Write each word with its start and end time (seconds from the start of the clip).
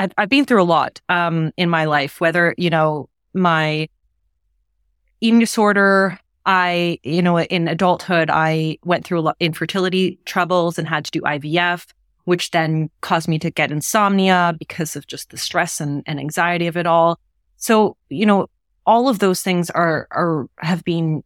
I've, 0.00 0.12
I've 0.16 0.30
been 0.30 0.46
through 0.46 0.62
a 0.62 0.64
lot, 0.64 0.98
um, 1.10 1.52
in 1.58 1.68
my 1.68 1.84
life, 1.84 2.22
whether, 2.22 2.54
you 2.56 2.70
know, 2.70 3.10
my 3.34 3.86
eating 5.20 5.40
disorder, 5.40 6.18
I, 6.46 6.98
you 7.02 7.20
know, 7.20 7.38
in 7.38 7.68
adulthood, 7.68 8.30
I 8.30 8.78
went 8.82 9.04
through 9.04 9.20
a 9.20 9.20
lot 9.20 9.36
infertility 9.40 10.18
troubles 10.24 10.78
and 10.78 10.88
had 10.88 11.04
to 11.04 11.10
do 11.10 11.20
IVF, 11.20 11.86
which 12.24 12.50
then 12.50 12.88
caused 13.02 13.28
me 13.28 13.38
to 13.40 13.50
get 13.50 13.70
insomnia 13.70 14.56
because 14.58 14.96
of 14.96 15.06
just 15.06 15.28
the 15.28 15.36
stress 15.36 15.82
and, 15.82 16.02
and 16.06 16.18
anxiety 16.18 16.66
of 16.66 16.78
it 16.78 16.86
all. 16.86 17.20
So, 17.58 17.98
you 18.08 18.24
know, 18.24 18.48
all 18.86 19.06
of 19.06 19.18
those 19.18 19.42
things 19.42 19.68
are, 19.68 20.08
are, 20.12 20.46
have 20.60 20.82
been 20.82 21.22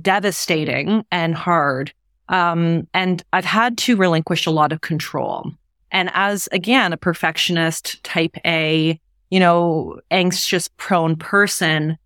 devastating 0.00 1.04
and 1.12 1.34
hard. 1.34 1.92
Um, 2.30 2.88
and 2.94 3.22
I've 3.34 3.44
had 3.44 3.76
to 3.78 3.96
relinquish 3.96 4.46
a 4.46 4.50
lot 4.50 4.72
of 4.72 4.80
control. 4.80 5.52
And 5.94 6.10
as 6.12 6.48
again, 6.50 6.92
a 6.92 6.96
perfectionist 6.96 8.02
type 8.02 8.36
A, 8.44 9.00
you 9.30 9.40
know, 9.40 10.00
anxious 10.10 10.68
prone 10.76 11.14
person, 11.14 11.96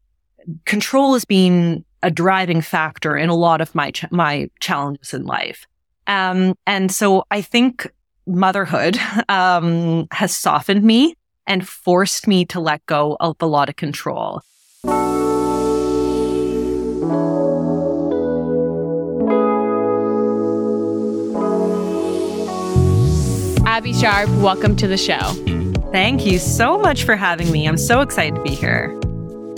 control 0.67 1.15
has 1.15 1.25
been 1.25 1.87
a 2.03 2.11
driving 2.11 2.61
factor 2.61 3.17
in 3.17 3.31
a 3.31 3.35
lot 3.35 3.63
of 3.63 3.75
my, 3.75 3.91
ch- 3.91 4.11
my 4.13 4.51
challenges 4.61 5.15
in 5.15 5.25
life. 5.25 5.67
Um, 6.07 6.55
and 6.67 6.93
so 6.93 7.25
I 7.31 7.41
think 7.41 7.91
motherhood, 8.27 9.01
um, 9.31 10.07
has 10.13 10.37
softened 10.37 10.85
me 10.85 11.15
and 11.47 11.67
forced 11.67 12.29
me 12.29 12.45
to 12.45 12.61
let 12.61 12.85
go 12.85 13.17
of 13.21 13.37
a 13.41 13.47
lot 13.47 13.71
of 13.71 13.77
control. 13.77 14.43
Abbey 23.79 23.93
Sharp, 23.93 24.29
welcome 24.41 24.75
to 24.75 24.89
the 24.89 24.97
show. 24.97 25.21
Thank 25.93 26.27
you 26.27 26.41
so 26.41 26.77
much 26.77 27.05
for 27.05 27.15
having 27.15 27.53
me. 27.53 27.69
I'm 27.69 27.77
so 27.77 28.01
excited 28.01 28.35
to 28.35 28.43
be 28.43 28.51
here. 28.51 28.93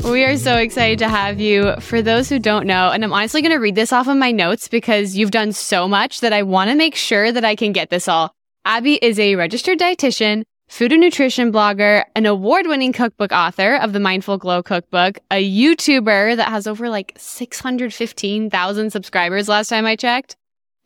We 0.04 0.24
are 0.24 0.36
so 0.36 0.56
excited 0.56 0.98
to 0.98 1.08
have 1.08 1.40
you. 1.40 1.74
For 1.80 2.02
those 2.02 2.28
who 2.28 2.38
don't 2.38 2.66
know, 2.66 2.90
and 2.90 3.02
I'm 3.02 3.14
honestly 3.14 3.40
going 3.40 3.54
to 3.54 3.58
read 3.58 3.76
this 3.76 3.94
off 3.94 4.08
of 4.08 4.18
my 4.18 4.30
notes 4.30 4.68
because 4.68 5.16
you've 5.16 5.30
done 5.30 5.52
so 5.52 5.88
much 5.88 6.20
that 6.20 6.34
I 6.34 6.42
want 6.42 6.68
to 6.68 6.76
make 6.76 6.96
sure 6.96 7.32
that 7.32 7.46
I 7.46 7.56
can 7.56 7.72
get 7.72 7.88
this 7.88 8.08
all. 8.08 8.34
Abbey 8.66 8.96
is 8.96 9.18
a 9.18 9.36
registered 9.36 9.78
dietitian, 9.78 10.42
food 10.68 10.92
and 10.92 11.00
nutrition 11.00 11.50
blogger, 11.50 12.04
an 12.14 12.26
award 12.26 12.66
winning 12.66 12.92
cookbook 12.92 13.32
author 13.32 13.76
of 13.76 13.94
the 13.94 14.00
Mindful 14.00 14.36
Glow 14.36 14.62
cookbook, 14.62 15.18
a 15.30 15.42
YouTuber 15.42 16.36
that 16.36 16.48
has 16.48 16.66
over 16.66 16.90
like 16.90 17.14
615,000 17.16 18.90
subscribers 18.90 19.48
last 19.48 19.68
time 19.68 19.86
I 19.86 19.96
checked, 19.96 20.36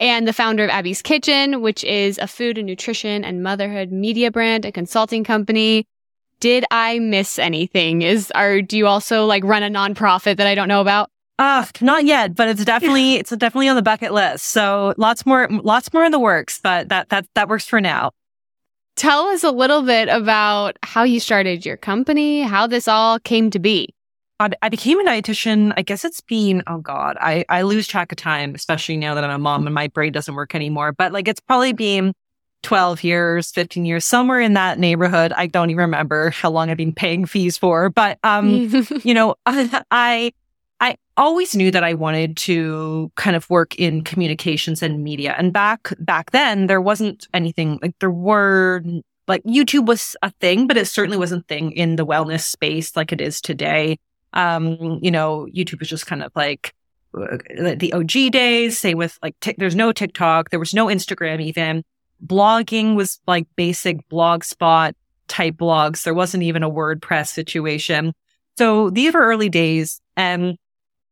and 0.05 0.29
the 0.29 0.35
founder 0.35 0.65
of 0.65 0.71
Abbey's 0.71 1.01
Kitchen, 1.01 1.63
which 1.63 1.83
is 1.83 2.19
a 2.19 2.27
food 2.27 2.59
and 2.59 2.67
nutrition 2.67 3.25
and 3.25 3.43
motherhood 3.43 3.91
media 3.91 4.31
brand, 4.31 4.67
a 4.67 4.71
consulting 4.71 5.25
company. 5.25 5.87
Did 6.41 6.67
I 6.71 6.99
miss 6.99 7.39
anything? 7.39 8.03
Is 8.03 8.31
are 8.33 8.61
do 8.61 8.77
you 8.77 8.87
also 8.87 9.25
like 9.25 9.43
run 9.45 9.63
a 9.63 9.71
nonprofit 9.71 10.37
that 10.37 10.47
I 10.47 10.55
don't 10.55 10.69
know 10.69 10.83
about? 10.83 11.11
Uh, 11.39 11.65
not 11.81 12.05
yet, 12.05 12.35
but 12.35 12.49
it's 12.49 12.63
definitely 12.67 13.15
it's 13.21 13.31
definitely 13.31 13.69
on 13.69 13.77
the 13.77 13.83
bucket 13.83 14.13
list. 14.13 14.45
So 14.45 14.93
lots 14.99 15.25
more 15.25 15.49
lots 15.51 15.91
more 15.91 16.05
in 16.05 16.13
the 16.13 16.19
works, 16.19 16.61
but 16.63 16.91
that 16.91 17.09
that 17.09 17.27
that 17.35 17.49
works 17.49 17.65
for 17.65 17.81
now. 17.81 18.13
Tell 18.97 19.29
us 19.29 19.43
a 19.43 19.51
little 19.51 19.83
bit 19.83 20.09
about 20.11 20.77
how 20.83 21.03
you 21.05 21.19
started 21.19 21.65
your 21.65 21.79
company, 21.79 22.43
how 22.43 22.67
this 22.67 22.87
all 22.87 23.19
came 23.21 23.51
to 23.51 23.59
be. 23.59 23.94
I 24.41 24.69
became 24.69 25.01
a 25.01 25.05
dietitian. 25.05 25.73
I 25.77 25.83
guess 25.83 26.05
it's 26.05 26.21
been, 26.21 26.63
oh 26.67 26.79
God, 26.79 27.17
I, 27.21 27.45
I 27.49 27.63
lose 27.63 27.87
track 27.87 28.11
of 28.11 28.17
time, 28.17 28.55
especially 28.55 28.97
now 28.97 29.15
that 29.15 29.25
I'm 29.25 29.31
a 29.31 29.39
mom 29.39 29.67
and 29.67 29.75
my 29.75 29.89
brain 29.89 30.13
doesn't 30.13 30.35
work 30.35 30.55
anymore. 30.55 30.93
But 30.93 31.13
like 31.13 31.29
it's 31.29 31.41
probably 31.41 31.73
been 31.73 32.13
12 32.63 33.05
years, 33.05 33.53
15 33.53 33.85
years, 33.85 34.05
somewhere 34.05 34.41
in 34.41 34.55
that 34.55 34.79
neighborhood. 34.79 35.33
I 35.33 35.47
don't 35.47 35.71
even 35.71 35.83
remember 35.83 36.31
how 36.31 36.51
long 36.51 36.69
I've 36.69 36.77
been 36.77 36.93
paying 36.93 37.27
fees 37.27 37.57
for. 37.57 37.91
But, 37.91 38.19
um, 38.25 38.49
you 39.05 39.15
know, 39.15 39.37
I, 39.47 40.33
I 40.81 40.97
always 41.17 41.55
knew 41.55 41.71
that 41.71 41.85
I 41.85 41.95
wanted 41.95 42.37
to 42.39 43.13
kind 43.15 43.37
of 43.37 43.49
work 43.49 43.77
in 43.77 44.03
communications 44.03 44.83
and 44.83 45.05
media. 45.05 45.35
And 45.39 45.53
back, 45.53 45.93
back 46.01 46.33
then, 46.33 46.67
there 46.67 46.81
wasn't 46.81 47.29
anything 47.33 47.79
like 47.81 47.95
there 48.01 48.11
were 48.11 48.83
like 49.29 49.43
YouTube 49.45 49.87
was 49.87 50.17
a 50.23 50.31
thing, 50.41 50.67
but 50.67 50.77
it 50.77 50.87
certainly 50.87 51.17
wasn't 51.17 51.45
a 51.45 51.47
thing 51.47 51.71
in 51.73 51.97
the 51.97 52.05
wellness 52.05 52.43
space 52.43 52.97
like 52.97 53.13
it 53.13 53.21
is 53.21 53.41
today. 53.41 53.99
Um, 54.35 54.99
you 55.01 55.11
know, 55.11 55.49
YouTube 55.55 55.79
was 55.79 55.89
just 55.89 56.07
kind 56.07 56.23
of 56.23 56.33
like 56.35 56.75
uh, 57.17 57.39
the 57.77 57.93
OG 57.93 58.33
days, 58.33 58.79
say 58.79 58.95
with 58.95 59.19
like, 59.23 59.39
t- 59.41 59.55
there's 59.57 59.77
no 59.77 59.93
TikTok, 59.93 60.51
there 60.51 60.59
was 60.59 60.75
no 60.75 60.87
Instagram 60.87 61.41
even. 61.41 61.85
Blogging 62.25 62.97
was 62.97 63.21
like 63.27 63.47
basic 63.57 64.09
blogspot 64.09 64.95
type 65.29 65.55
blogs. 65.55 66.03
There 66.03 66.15
wasn't 66.15 66.43
even 66.43 66.63
a 66.63 66.71
WordPress 66.71 67.29
situation. 67.29 68.13
So 68.57 68.91
these 68.91 69.15
were 69.15 69.21
early 69.21 69.49
days. 69.49 70.01
And, 70.17 70.57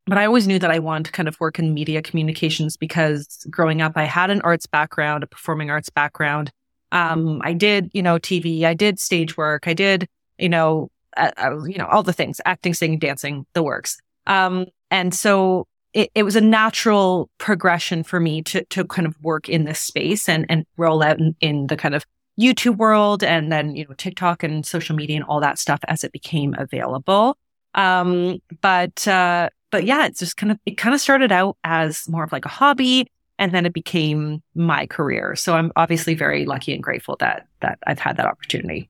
but 0.06 0.18
I 0.18 0.26
always 0.26 0.46
knew 0.46 0.58
that 0.58 0.70
I 0.70 0.78
wanted 0.78 1.06
to 1.06 1.12
kind 1.12 1.28
of 1.28 1.38
work 1.40 1.58
in 1.58 1.74
media 1.74 2.02
communications 2.02 2.76
because 2.76 3.46
growing 3.50 3.80
up, 3.80 3.92
I 3.96 4.04
had 4.04 4.30
an 4.30 4.40
arts 4.42 4.66
background, 4.66 5.22
a 5.22 5.26
performing 5.26 5.70
arts 5.70 5.90
background. 5.90 6.50
Um, 6.90 7.40
I 7.42 7.52
did, 7.52 7.90
you 7.94 8.02
know, 8.02 8.18
TV, 8.18 8.64
I 8.64 8.74
did 8.74 8.98
stage 8.98 9.36
work, 9.36 9.66
I 9.66 9.72
did, 9.74 10.08
you 10.38 10.48
know, 10.48 10.90
uh, 11.16 11.56
you 11.66 11.78
know, 11.78 11.86
all 11.86 12.02
the 12.02 12.12
things, 12.12 12.40
acting, 12.44 12.74
singing, 12.74 12.98
dancing, 12.98 13.46
the 13.54 13.62
works. 13.62 13.98
Um, 14.26 14.66
and 14.90 15.14
so 15.14 15.66
it, 15.92 16.10
it, 16.14 16.22
was 16.22 16.36
a 16.36 16.40
natural 16.40 17.28
progression 17.38 18.02
for 18.02 18.20
me 18.20 18.42
to, 18.42 18.64
to 18.66 18.84
kind 18.84 19.06
of 19.06 19.16
work 19.22 19.48
in 19.48 19.64
this 19.64 19.80
space 19.80 20.28
and, 20.28 20.46
and 20.48 20.64
roll 20.76 21.02
out 21.02 21.18
in, 21.18 21.36
in 21.40 21.66
the 21.66 21.76
kind 21.76 21.94
of 21.94 22.04
YouTube 22.40 22.76
world 22.76 23.22
and 23.22 23.52
then, 23.52 23.74
you 23.76 23.86
know, 23.86 23.94
TikTok 23.94 24.42
and 24.42 24.64
social 24.64 24.96
media 24.96 25.16
and 25.16 25.24
all 25.24 25.40
that 25.40 25.58
stuff 25.58 25.80
as 25.88 26.02
it 26.04 26.12
became 26.12 26.54
available. 26.56 27.36
Um, 27.74 28.38
but, 28.60 29.06
uh, 29.06 29.50
but 29.70 29.84
yeah, 29.84 30.06
it's 30.06 30.18
just 30.18 30.36
kind 30.36 30.52
of, 30.52 30.58
it 30.66 30.78
kind 30.78 30.94
of 30.94 31.00
started 31.00 31.32
out 31.32 31.56
as 31.64 32.08
more 32.08 32.24
of 32.24 32.32
like 32.32 32.44
a 32.44 32.50
hobby 32.50 33.06
and 33.38 33.52
then 33.52 33.66
it 33.66 33.72
became 33.72 34.42
my 34.54 34.86
career. 34.86 35.34
So 35.36 35.54
I'm 35.54 35.72
obviously 35.76 36.14
very 36.14 36.46
lucky 36.46 36.72
and 36.74 36.82
grateful 36.82 37.16
that, 37.20 37.46
that 37.60 37.78
I've 37.86 37.98
had 37.98 38.16
that 38.18 38.26
opportunity 38.26 38.88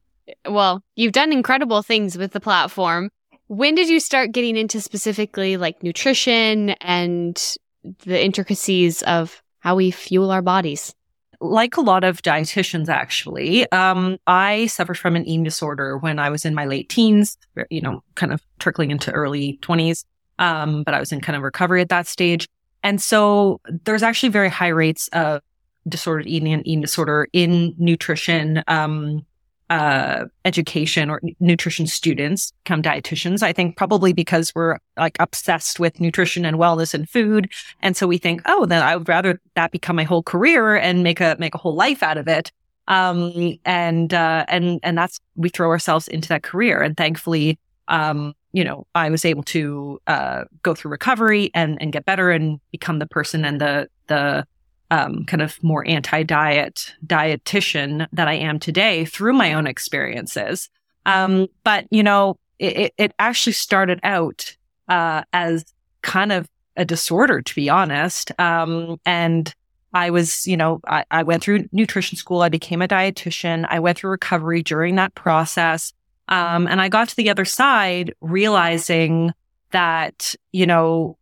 well, 0.48 0.82
you've 0.96 1.12
done 1.12 1.32
incredible 1.32 1.82
things 1.82 2.16
with 2.16 2.32
the 2.32 2.40
platform. 2.40 3.10
When 3.48 3.74
did 3.74 3.88
you 3.88 4.00
start 4.00 4.32
getting 4.32 4.56
into 4.56 4.80
specifically 4.80 5.56
like 5.56 5.82
nutrition 5.82 6.70
and 6.80 7.56
the 8.04 8.22
intricacies 8.22 9.02
of 9.02 9.42
how 9.60 9.76
we 9.76 9.90
fuel 9.90 10.30
our 10.30 10.42
bodies? 10.42 10.94
Like 11.40 11.76
a 11.76 11.80
lot 11.80 12.04
of 12.04 12.22
dietitians, 12.22 12.88
actually, 12.88 13.70
um, 13.72 14.16
I 14.26 14.66
suffered 14.66 14.96
from 14.96 15.16
an 15.16 15.26
eating 15.26 15.42
disorder 15.42 15.98
when 15.98 16.18
I 16.20 16.30
was 16.30 16.44
in 16.44 16.54
my 16.54 16.66
late 16.66 16.88
teens, 16.88 17.36
you 17.68 17.80
know, 17.80 18.02
kind 18.14 18.32
of 18.32 18.40
trickling 18.60 18.92
into 18.92 19.10
early 19.10 19.58
20s. 19.62 20.04
Um, 20.38 20.82
but 20.84 20.94
I 20.94 21.00
was 21.00 21.12
in 21.12 21.20
kind 21.20 21.36
of 21.36 21.42
recovery 21.42 21.80
at 21.80 21.88
that 21.88 22.06
stage. 22.06 22.48
And 22.82 23.00
so 23.00 23.60
there's 23.84 24.02
actually 24.02 24.30
very 24.30 24.48
high 24.48 24.68
rates 24.68 25.08
of 25.12 25.42
disordered 25.88 26.26
eating 26.26 26.52
and 26.52 26.66
eating 26.66 26.80
disorder 26.80 27.28
in 27.32 27.74
nutrition, 27.78 28.62
um, 28.68 29.24
uh, 29.72 30.26
education 30.44 31.08
or 31.08 31.18
nutrition 31.40 31.86
students 31.86 32.52
become 32.62 32.82
dietitians. 32.82 33.42
I 33.42 33.54
think 33.54 33.78
probably 33.78 34.12
because 34.12 34.52
we're 34.54 34.76
like 34.98 35.16
obsessed 35.18 35.80
with 35.80 35.98
nutrition 35.98 36.44
and 36.44 36.58
wellness 36.58 36.92
and 36.92 37.08
food. 37.08 37.50
And 37.80 37.96
so 37.96 38.06
we 38.06 38.18
think, 38.18 38.42
oh, 38.44 38.66
then 38.66 38.82
I 38.82 38.94
would 38.96 39.08
rather 39.08 39.40
that 39.54 39.72
become 39.72 39.96
my 39.96 40.04
whole 40.04 40.22
career 40.22 40.76
and 40.76 41.02
make 41.02 41.22
a, 41.22 41.36
make 41.38 41.54
a 41.54 41.58
whole 41.58 41.74
life 41.74 42.02
out 42.02 42.18
of 42.18 42.28
it. 42.28 42.52
Um, 42.86 43.58
and, 43.64 44.12
uh, 44.12 44.44
and, 44.46 44.78
and 44.82 44.98
that's, 44.98 45.20
we 45.36 45.48
throw 45.48 45.70
ourselves 45.70 46.06
into 46.06 46.28
that 46.28 46.42
career. 46.42 46.82
And 46.82 46.94
thankfully, 46.94 47.58
um, 47.88 48.34
you 48.52 48.64
know, 48.64 48.86
I 48.94 49.08
was 49.08 49.24
able 49.24 49.42
to, 49.44 50.02
uh, 50.06 50.44
go 50.62 50.74
through 50.74 50.90
recovery 50.90 51.50
and, 51.54 51.80
and 51.80 51.94
get 51.94 52.04
better 52.04 52.30
and 52.30 52.60
become 52.72 52.98
the 52.98 53.06
person 53.06 53.46
and 53.46 53.58
the, 53.58 53.88
the, 54.08 54.46
um, 54.92 55.24
kind 55.24 55.40
of 55.40 55.60
more 55.64 55.88
anti-diet 55.88 56.94
dietitian 57.06 58.06
that 58.12 58.28
I 58.28 58.34
am 58.34 58.58
today 58.58 59.06
through 59.06 59.32
my 59.32 59.54
own 59.54 59.66
experiences. 59.66 60.68
Um, 61.06 61.48
but 61.64 61.86
you 61.90 62.02
know, 62.02 62.38
it, 62.58 62.92
it 62.98 63.14
actually 63.18 63.54
started 63.54 64.00
out 64.02 64.54
uh, 64.88 65.22
as 65.32 65.64
kind 66.02 66.30
of 66.30 66.46
a 66.76 66.84
disorder, 66.84 67.40
to 67.40 67.54
be 67.54 67.70
honest. 67.70 68.38
Um, 68.38 69.00
and 69.06 69.54
I 69.94 70.10
was, 70.10 70.46
you 70.46 70.58
know, 70.58 70.80
I, 70.86 71.04
I, 71.10 71.22
went 71.22 71.42
through 71.42 71.68
nutrition 71.72 72.18
school. 72.18 72.42
I 72.42 72.50
became 72.50 72.82
a 72.82 72.88
dietitian. 72.88 73.66
I 73.68 73.80
went 73.80 73.98
through 73.98 74.10
recovery 74.10 74.62
during 74.62 74.96
that 74.96 75.14
process. 75.14 75.92
Um, 76.28 76.66
and 76.66 76.80
I 76.80 76.88
got 76.88 77.08
to 77.08 77.16
the 77.16 77.30
other 77.30 77.44
side 77.44 78.14
realizing 78.20 79.32
that, 79.70 80.34
you 80.52 80.66
know, 80.66 81.16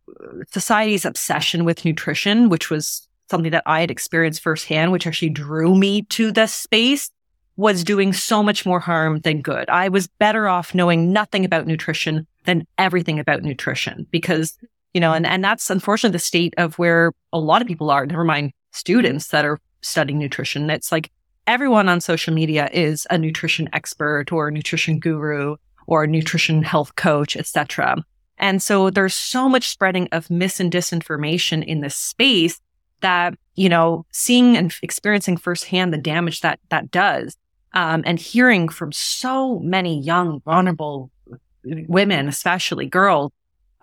society's 0.51 1.05
obsession 1.05 1.63
with 1.63 1.85
nutrition, 1.85 2.49
which 2.49 2.69
was 2.69 3.07
something 3.31 3.51
that 3.51 3.63
I 3.65 3.81
had 3.81 3.89
experienced 3.89 4.41
firsthand, 4.41 4.91
which 4.91 5.07
actually 5.07 5.29
drew 5.29 5.75
me 5.75 6.03
to 6.03 6.31
this 6.31 6.53
space, 6.53 7.09
was 7.57 7.83
doing 7.83 8.13
so 8.13 8.43
much 8.43 8.65
more 8.65 8.79
harm 8.79 9.19
than 9.21 9.41
good. 9.41 9.69
I 9.69 9.89
was 9.89 10.07
better 10.07 10.47
off 10.47 10.75
knowing 10.75 11.11
nothing 11.11 11.45
about 11.45 11.67
nutrition 11.67 12.27
than 12.45 12.65
everything 12.77 13.19
about 13.19 13.43
nutrition 13.43 14.07
because, 14.11 14.57
you 14.93 15.01
know, 15.01 15.13
and, 15.13 15.25
and 15.25 15.43
that's 15.43 15.69
unfortunately 15.69 16.13
the 16.13 16.19
state 16.19 16.53
of 16.57 16.77
where 16.77 17.11
a 17.33 17.39
lot 17.39 17.61
of 17.61 17.67
people 17.67 17.89
are, 17.89 18.05
never 18.05 18.23
mind 18.23 18.51
students 18.71 19.27
that 19.29 19.45
are 19.45 19.59
studying 19.81 20.19
nutrition. 20.19 20.69
It's 20.69 20.91
like 20.91 21.11
everyone 21.47 21.89
on 21.89 22.01
social 22.01 22.33
media 22.33 22.69
is 22.71 23.05
a 23.09 23.17
nutrition 23.17 23.69
expert 23.73 24.31
or 24.31 24.47
a 24.47 24.51
nutrition 24.51 24.99
guru 24.99 25.55
or 25.87 26.03
a 26.03 26.07
nutrition 26.07 26.63
health 26.63 26.95
coach, 26.95 27.35
etc. 27.35 27.97
And 28.37 28.61
so 28.61 28.89
there's 28.89 29.13
so 29.13 29.47
much 29.47 29.69
spreading 29.69 30.07
of 30.11 30.29
mis 30.29 30.59
and 30.59 30.71
disinformation 30.71 31.63
in 31.63 31.81
this 31.81 31.95
space 31.95 32.59
that, 33.01 33.35
you 33.55 33.69
know, 33.69 34.05
seeing 34.11 34.57
and 34.57 34.73
experiencing 34.81 35.37
firsthand 35.37 35.93
the 35.93 35.97
damage 35.97 36.41
that 36.41 36.59
that 36.69 36.91
does, 36.91 37.37
um, 37.73 38.03
and 38.05 38.19
hearing 38.19 38.69
from 38.69 38.91
so 38.91 39.59
many 39.59 39.99
young, 39.99 40.41
vulnerable 40.41 41.11
women, 41.63 42.27
especially 42.27 42.87
girls, 42.87 43.31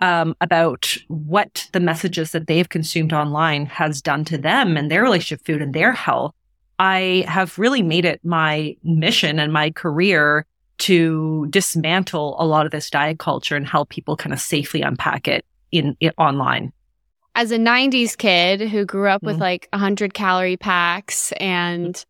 um, 0.01 0.35
about 0.41 0.97
what 1.09 1.69
the 1.73 1.81
messages 1.81 2.33
that 2.33 2.47
they've 2.47 2.69
consumed 2.69 3.13
online 3.13 3.67
has 3.67 4.01
done 4.01 4.25
to 4.25 4.39
them 4.39 4.77
and 4.77 4.91
their 4.91 5.03
relationship 5.03 5.45
food 5.45 5.63
and 5.63 5.75
their 5.75 5.93
health. 5.93 6.35
I 6.79 7.25
have 7.27 7.59
really 7.59 7.83
made 7.83 8.05
it 8.05 8.25
my 8.25 8.77
mission 8.85 9.39
and 9.39 9.53
my 9.53 9.71
career 9.71 10.47
to 10.79 11.47
dismantle 11.51 12.37
a 12.39 12.47
lot 12.47 12.67
of 12.67 12.73
this 12.73 12.89
diet 12.89 13.19
culture 13.19 13.57
and 13.57 13.67
help 13.67 13.89
people 13.89 14.17
kind 14.17 14.33
of 14.33 14.39
safely 14.39 14.83
unpack 14.83 15.27
it 15.27 15.45
in, 15.73 15.97
in 15.99 16.13
online. 16.19 16.73
As 17.39 17.53
a 17.53 17.57
90s 17.57 18.17
kid 18.17 18.61
who 18.69 18.85
grew 18.85 19.09
up 19.09 19.21
mm-hmm. 19.21 19.27
with 19.27 19.39
like 19.39 19.69
100 19.73 20.13
calorie 20.13 20.57
packs 20.57 21.31
and 21.33 22.05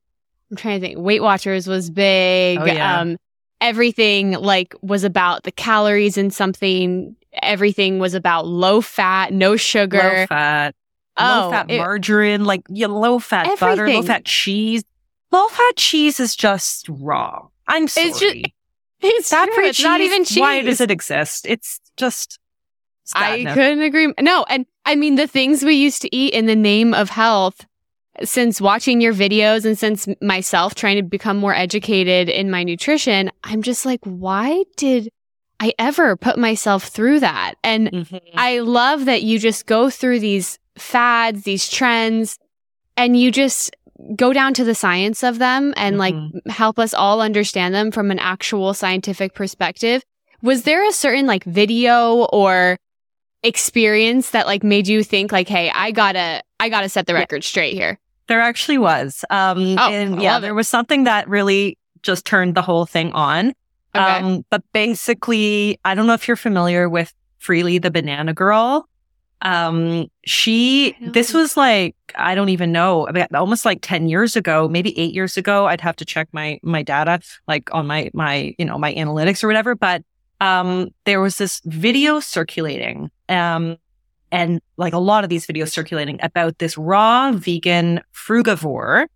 I'm 0.50 0.56
trying 0.56 0.80
to 0.80 0.86
think 0.86 0.98
Weight 0.98 1.20
Watchers 1.20 1.66
was 1.66 1.90
big. 1.90 2.58
Oh, 2.58 2.64
yeah. 2.64 3.00
um, 3.00 3.18
everything 3.60 4.32
like 4.32 4.74
was 4.80 5.04
about 5.04 5.42
the 5.42 5.52
calories 5.52 6.16
in 6.16 6.30
something. 6.30 7.14
Everything 7.42 7.98
was 7.98 8.14
about 8.14 8.46
low 8.46 8.80
fat, 8.80 9.30
no 9.30 9.56
sugar. 9.56 9.98
Low 9.98 10.26
fat. 10.28 10.74
Oh, 11.18 11.42
low 11.44 11.50
fat 11.50 11.70
it, 11.70 11.76
margarine, 11.76 12.46
like 12.46 12.62
yeah, 12.70 12.86
low 12.86 13.18
fat 13.18 13.48
everything. 13.48 13.68
butter, 13.68 13.88
low 13.88 14.02
fat 14.02 14.24
cheese. 14.24 14.82
Low 15.30 15.46
fat 15.48 15.76
cheese 15.76 16.20
is 16.20 16.34
just 16.34 16.88
wrong. 16.88 17.50
I'm 17.66 17.86
sorry. 17.86 18.06
It's, 19.00 19.30
just, 19.30 19.32
it's 19.32 19.54
true. 19.54 19.64
It's 19.64 19.82
not 19.84 20.00
even 20.00 20.24
cheese. 20.24 20.40
Why 20.40 20.60
does 20.60 20.80
it 20.80 20.90
exist? 20.90 21.46
It's 21.46 21.80
just. 21.96 22.40
I 23.14 23.44
couldn't 23.44 23.80
agree. 23.82 24.12
No, 24.20 24.44
and 24.48 24.66
I 24.88 24.94
mean 24.94 25.16
the 25.16 25.26
things 25.26 25.62
we 25.62 25.74
used 25.74 26.00
to 26.00 26.16
eat 26.16 26.32
in 26.32 26.46
the 26.46 26.56
name 26.56 26.94
of 26.94 27.10
health 27.10 27.66
since 28.24 28.58
watching 28.58 29.02
your 29.02 29.12
videos 29.12 29.66
and 29.66 29.78
since 29.78 30.08
myself 30.22 30.74
trying 30.74 30.96
to 30.96 31.02
become 31.02 31.36
more 31.36 31.54
educated 31.54 32.30
in 32.30 32.50
my 32.50 32.64
nutrition, 32.64 33.30
I'm 33.44 33.60
just 33.60 33.84
like, 33.84 34.00
why 34.04 34.64
did 34.78 35.10
I 35.60 35.74
ever 35.78 36.16
put 36.16 36.38
myself 36.38 36.84
through 36.84 37.20
that? 37.20 37.56
And 37.62 37.90
mm-hmm. 37.90 38.16
I 38.34 38.60
love 38.60 39.04
that 39.04 39.22
you 39.22 39.38
just 39.38 39.66
go 39.66 39.90
through 39.90 40.20
these 40.20 40.58
fads, 40.78 41.42
these 41.42 41.68
trends, 41.68 42.38
and 42.96 43.14
you 43.14 43.30
just 43.30 43.76
go 44.16 44.32
down 44.32 44.54
to 44.54 44.64
the 44.64 44.74
science 44.74 45.22
of 45.22 45.38
them 45.38 45.74
and 45.76 45.98
mm-hmm. 45.98 46.38
like 46.38 46.46
help 46.56 46.78
us 46.78 46.94
all 46.94 47.20
understand 47.20 47.74
them 47.74 47.90
from 47.90 48.10
an 48.10 48.18
actual 48.18 48.72
scientific 48.72 49.34
perspective. 49.34 50.02
Was 50.40 50.62
there 50.62 50.88
a 50.88 50.92
certain 50.92 51.26
like 51.26 51.44
video 51.44 52.24
or 52.32 52.78
experience 53.42 54.30
that 54.30 54.46
like 54.46 54.62
made 54.62 54.88
you 54.88 55.02
think 55.02 55.32
like, 55.32 55.48
Hey, 55.48 55.70
I 55.70 55.90
gotta, 55.90 56.42
I 56.60 56.68
gotta 56.68 56.88
set 56.88 57.06
the 57.06 57.14
record 57.14 57.42
yeah. 57.44 57.48
straight 57.48 57.74
here? 57.74 57.98
There 58.26 58.40
actually 58.40 58.78
was. 58.78 59.24
Um, 59.30 59.76
oh, 59.78 59.90
and 59.90 60.20
yeah, 60.20 60.38
there 60.38 60.54
was 60.54 60.68
something 60.68 61.04
that 61.04 61.28
really 61.28 61.78
just 62.02 62.24
turned 62.26 62.54
the 62.54 62.62
whole 62.62 62.86
thing 62.86 63.12
on. 63.12 63.54
Okay. 63.94 64.04
Um, 64.04 64.44
but 64.50 64.62
basically, 64.72 65.78
I 65.84 65.94
don't 65.94 66.06
know 66.06 66.14
if 66.14 66.28
you're 66.28 66.36
familiar 66.36 66.88
with 66.88 67.12
Freelee 67.40 67.80
the 67.80 67.90
Banana 67.90 68.34
Girl. 68.34 68.88
Um, 69.40 70.08
she, 70.24 70.96
this 71.00 71.32
was 71.32 71.56
like, 71.56 71.94
I 72.16 72.34
don't 72.34 72.48
even 72.48 72.72
know, 72.72 73.08
almost 73.34 73.64
like 73.64 73.78
10 73.82 74.08
years 74.08 74.36
ago, 74.36 74.68
maybe 74.68 74.98
eight 74.98 75.14
years 75.14 75.36
ago. 75.36 75.66
I'd 75.66 75.80
have 75.80 75.96
to 75.96 76.04
check 76.04 76.28
my, 76.32 76.58
my 76.62 76.82
data, 76.82 77.20
like 77.46 77.72
on 77.72 77.86
my, 77.86 78.10
my, 78.12 78.54
you 78.58 78.64
know, 78.64 78.78
my 78.78 78.92
analytics 78.94 79.44
or 79.44 79.46
whatever. 79.46 79.74
But, 79.74 80.02
um, 80.40 80.88
there 81.04 81.20
was 81.20 81.38
this 81.38 81.60
video 81.64 82.20
circulating, 82.20 83.10
um, 83.28 83.76
and 84.30 84.60
like 84.76 84.92
a 84.92 84.98
lot 84.98 85.24
of 85.24 85.30
these 85.30 85.46
videos 85.46 85.70
circulating 85.70 86.18
about 86.22 86.58
this 86.58 86.76
raw 86.76 87.32
vegan 87.32 88.00
frugivore. 88.14 89.06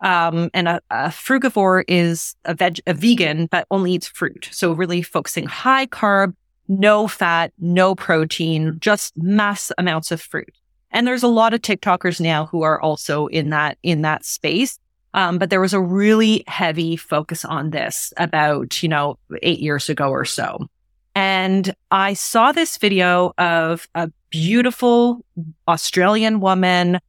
Um, 0.00 0.50
and 0.52 0.68
a, 0.68 0.80
a, 0.90 1.08
frugivore 1.08 1.84
is 1.88 2.36
a 2.44 2.54
veg, 2.54 2.80
a 2.86 2.92
vegan, 2.92 3.46
but 3.46 3.66
only 3.70 3.92
eats 3.92 4.06
fruit. 4.06 4.48
So 4.52 4.72
really 4.72 5.00
focusing 5.00 5.46
high 5.46 5.86
carb, 5.86 6.34
no 6.68 7.08
fat, 7.08 7.52
no 7.58 7.94
protein, 7.94 8.76
just 8.78 9.16
mass 9.16 9.72
amounts 9.78 10.10
of 10.10 10.20
fruit. 10.20 10.52
And 10.90 11.06
there's 11.06 11.22
a 11.22 11.28
lot 11.28 11.54
of 11.54 11.62
TikTokers 11.62 12.20
now 12.20 12.46
who 12.46 12.62
are 12.62 12.80
also 12.80 13.26
in 13.28 13.50
that, 13.50 13.78
in 13.82 14.02
that 14.02 14.24
space. 14.24 14.78
Um, 15.14 15.38
but 15.38 15.48
there 15.48 15.62
was 15.62 15.72
a 15.72 15.80
really 15.80 16.44
heavy 16.46 16.96
focus 16.96 17.44
on 17.44 17.70
this 17.70 18.12
about, 18.18 18.82
you 18.82 18.88
know, 18.90 19.18
eight 19.42 19.60
years 19.60 19.88
ago 19.88 20.10
or 20.10 20.26
so. 20.26 20.68
And 21.16 21.74
I 21.90 22.12
saw 22.12 22.52
this 22.52 22.76
video 22.76 23.32
of 23.38 23.88
a 23.94 24.12
beautiful 24.28 25.24
Australian 25.66 26.40
woman, 26.40 27.00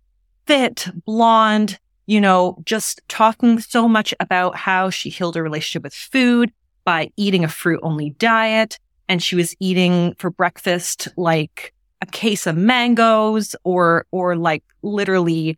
fit, 0.46 0.88
blonde, 1.06 1.78
you 2.06 2.22
know, 2.22 2.58
just 2.64 3.02
talking 3.10 3.60
so 3.60 3.86
much 3.86 4.14
about 4.22 4.56
how 4.56 4.90
she 4.90 5.10
healed 5.10 5.36
her 5.36 5.44
relationship 5.44 5.84
with 5.84 5.94
food 5.94 6.54
by 6.86 7.12
eating 7.18 7.44
a 7.44 7.50
fruit 7.50 7.82
only 7.84 8.12
diet. 8.12 8.80
And 9.10 9.22
she 9.22 9.36
was 9.36 9.54
eating 9.60 10.16
for 10.18 10.30
breakfast 10.30 11.10
like 11.18 11.74
a 12.02 12.06
case 12.06 12.48
of 12.48 12.56
mangoes 12.56 13.58
or, 13.66 14.06
or 14.12 14.38
like 14.38 14.64
literally, 14.84 15.58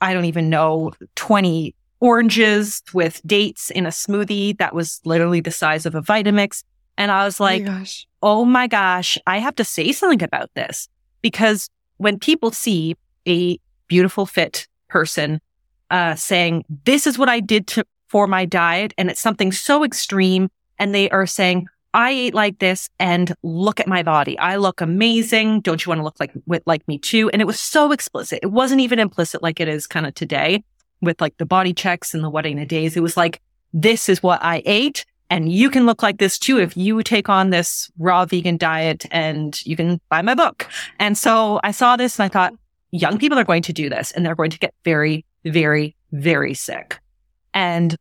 I 0.00 0.14
don't 0.14 0.26
even 0.26 0.48
know, 0.48 0.92
20 1.16 1.74
oranges 1.98 2.80
with 2.94 3.20
dates 3.26 3.70
in 3.70 3.86
a 3.86 3.90
smoothie 3.90 4.56
that 4.58 4.72
was 4.72 5.00
literally 5.04 5.40
the 5.40 5.50
size 5.50 5.84
of 5.84 5.96
a 5.96 6.00
Vitamix. 6.00 6.62
And 6.98 7.10
I 7.10 7.24
was 7.24 7.40
like, 7.40 7.62
oh 7.62 7.70
my, 7.70 7.86
oh 8.22 8.44
my 8.44 8.66
gosh, 8.66 9.16
I 9.26 9.38
have 9.38 9.54
to 9.54 9.64
say 9.64 9.92
something 9.92 10.22
about 10.22 10.50
this 10.54 10.88
because 11.22 11.70
when 11.96 12.18
people 12.18 12.50
see 12.50 12.96
a 13.26 13.58
beautiful 13.86 14.26
fit 14.26 14.66
person 14.88 15.40
uh, 15.90 16.16
saying, 16.16 16.64
this 16.84 17.06
is 17.06 17.16
what 17.16 17.28
I 17.28 17.40
did 17.40 17.68
to, 17.68 17.86
for 18.08 18.26
my 18.26 18.44
diet, 18.44 18.92
and 18.98 19.10
it's 19.10 19.20
something 19.20 19.52
so 19.52 19.84
extreme, 19.84 20.50
and 20.78 20.94
they 20.94 21.08
are 21.10 21.26
saying, 21.26 21.68
I 21.94 22.10
ate 22.10 22.34
like 22.34 22.58
this 22.58 22.90
and 22.98 23.32
look 23.42 23.80
at 23.80 23.86
my 23.86 24.02
body. 24.02 24.38
I 24.38 24.56
look 24.56 24.80
amazing. 24.80 25.62
Don't 25.62 25.84
you 25.84 25.90
want 25.90 26.00
to 26.00 26.04
look 26.04 26.20
like, 26.20 26.32
like 26.66 26.86
me 26.86 26.98
too? 26.98 27.30
And 27.30 27.40
it 27.40 27.46
was 27.46 27.60
so 27.60 27.92
explicit. 27.92 28.40
It 28.42 28.50
wasn't 28.52 28.80
even 28.82 28.98
implicit 28.98 29.42
like 29.42 29.58
it 29.60 29.68
is 29.68 29.86
kind 29.86 30.06
of 30.06 30.14
today 30.14 30.64
with 31.00 31.20
like 31.20 31.36
the 31.38 31.46
body 31.46 31.72
checks 31.72 32.12
and 32.12 32.22
the 32.22 32.28
wedding 32.28 32.60
of 32.60 32.68
days. 32.68 32.96
It 32.96 33.02
was 33.02 33.16
like, 33.16 33.40
this 33.72 34.08
is 34.08 34.22
what 34.22 34.40
I 34.42 34.62
ate. 34.66 35.06
And 35.30 35.52
you 35.52 35.70
can 35.70 35.86
look 35.86 36.02
like 36.02 36.18
this 36.18 36.38
too 36.38 36.58
if 36.58 36.76
you 36.76 37.02
take 37.02 37.28
on 37.28 37.50
this 37.50 37.90
raw 37.98 38.24
vegan 38.24 38.56
diet 38.56 39.04
and 39.10 39.64
you 39.66 39.76
can 39.76 40.00
buy 40.08 40.22
my 40.22 40.34
book. 40.34 40.66
And 40.98 41.18
so 41.18 41.60
I 41.62 41.70
saw 41.70 41.96
this 41.96 42.18
and 42.18 42.24
I 42.24 42.28
thought, 42.28 42.54
young 42.90 43.18
people 43.18 43.38
are 43.38 43.44
going 43.44 43.62
to 43.62 43.72
do 43.72 43.90
this 43.90 44.12
and 44.12 44.24
they're 44.24 44.34
going 44.34 44.50
to 44.50 44.58
get 44.58 44.74
very, 44.84 45.26
very, 45.44 45.94
very 46.12 46.54
sick. 46.54 46.98
And 47.52 47.96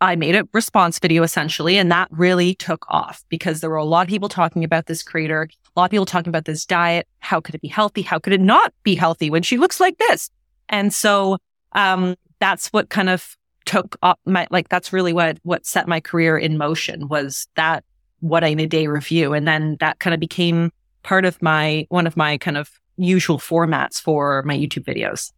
I 0.00 0.16
made 0.16 0.36
a 0.36 0.46
response 0.52 0.98
video 0.98 1.22
essentially, 1.22 1.78
and 1.78 1.90
that 1.90 2.08
really 2.10 2.54
took 2.54 2.84
off 2.88 3.24
because 3.30 3.60
there 3.60 3.70
were 3.70 3.76
a 3.76 3.84
lot 3.84 4.02
of 4.02 4.08
people 4.08 4.28
talking 4.28 4.62
about 4.62 4.84
this 4.86 5.02
creator, 5.02 5.48
a 5.74 5.80
lot 5.80 5.86
of 5.86 5.90
people 5.90 6.04
talking 6.04 6.28
about 6.28 6.44
this 6.44 6.66
diet. 6.66 7.08
How 7.20 7.40
could 7.40 7.54
it 7.54 7.62
be 7.62 7.68
healthy? 7.68 8.02
How 8.02 8.18
could 8.18 8.34
it 8.34 8.40
not 8.40 8.74
be 8.82 8.96
healthy 8.96 9.30
when 9.30 9.42
she 9.42 9.56
looks 9.56 9.80
like 9.80 9.96
this? 9.96 10.30
And 10.68 10.92
so, 10.92 11.38
um, 11.72 12.16
that's 12.38 12.68
what 12.68 12.90
kind 12.90 13.08
of 13.08 13.36
took 13.64 13.96
up 14.02 14.18
my, 14.24 14.46
like, 14.50 14.68
that's 14.68 14.92
really 14.92 15.12
what, 15.12 15.38
what 15.42 15.66
set 15.66 15.88
my 15.88 16.00
career 16.00 16.36
in 16.36 16.58
motion 16.58 17.08
was 17.08 17.46
that 17.56 17.84
what 18.20 18.44
I 18.44 18.48
in 18.48 18.60
a 18.60 18.66
day 18.66 18.86
review. 18.86 19.32
And 19.34 19.46
then 19.46 19.76
that 19.80 19.98
kind 19.98 20.14
of 20.14 20.20
became 20.20 20.72
part 21.02 21.24
of 21.24 21.40
my, 21.42 21.86
one 21.90 22.06
of 22.06 22.16
my 22.16 22.38
kind 22.38 22.56
of 22.56 22.70
usual 22.96 23.38
formats 23.38 24.00
for 24.00 24.42
my 24.44 24.56
YouTube 24.56 24.84
videos. 24.84 25.32